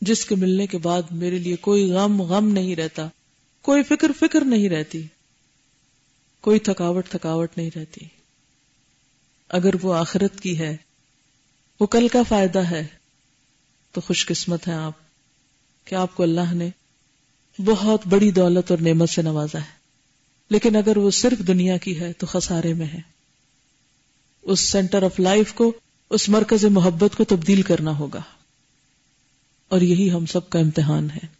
جس 0.00 0.24
کے 0.24 0.34
ملنے 0.34 0.66
کے 0.66 0.78
بعد 0.78 1.02
میرے 1.10 1.38
لیے 1.38 1.56
کوئی 1.56 1.92
غم 1.92 2.22
غم 2.22 2.48
نہیں 2.48 2.76
رہتا۔ 2.76 3.08
کوئی 3.68 3.82
فکر 3.82 4.10
فکر 4.20 4.40
نہیں 4.40 4.68
رہتی۔ 4.68 5.02
کوئی 6.40 6.58
تھکاوٹ 6.58 7.08
تھکاوٹ 7.08 7.58
نہیں 7.58 7.70
رہتی۔ 7.76 8.00
اگر 9.48 9.70
وہ 9.82 9.94
آخرت 9.94 10.40
کی 10.40 10.58
ہے، 10.58 10.76
وہ 11.80 11.86
کل 11.86 12.08
کا 12.08 12.22
فائدہ 12.28 12.58
ہے۔ 12.58 12.86
تو 13.92 14.00
خوش 14.00 14.26
قسمت 14.26 14.68
ہے 14.68 14.72
آپ 14.72 14.92
کہ 15.84 15.94
آپ 15.94 16.16
کو 16.16 16.22
اللہ 16.22 16.54
نے 16.54 16.70
بہت 17.58 18.06
بڑی 18.06 18.30
دولت 18.30 18.70
اور 18.70 18.78
نعمت 18.78 19.10
سے 19.10 19.22
نوازا 19.22 19.58
ہے۔ 19.58 19.78
لیکن 20.50 20.76
اگر 20.76 20.96
وہ 20.96 21.10
صرف 21.10 21.38
دنیا 21.38 21.76
کی 21.76 22.00
ہے، 22.00 22.12
تو 22.12 22.26
خسارے 22.26 22.74
میں 22.74 22.86
ہے۔ 22.86 23.00
اس 24.42 24.60
سینٹر 24.60 25.02
آف 25.02 25.20
لائف 25.20 25.52
کو، 25.52 25.72
اس 26.10 26.28
مرکز 26.28 26.64
محبت 26.64 27.16
کو 27.16 27.24
تبدیل 27.24 27.62
کرنا 27.62 27.98
ہوگا۔ 27.98 28.20
اور 29.68 29.80
یہی 29.80 30.10
ہم 30.10 30.26
سب 30.26 30.50
کا 30.50 30.58
امتحان 30.58 31.10
ہے۔ 31.10 31.37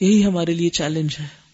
یہی 0.00 0.24
ہمارے 0.24 0.54
لیے 0.54 0.68
چیلنج 0.68 1.16
ہے۔ 1.20 1.47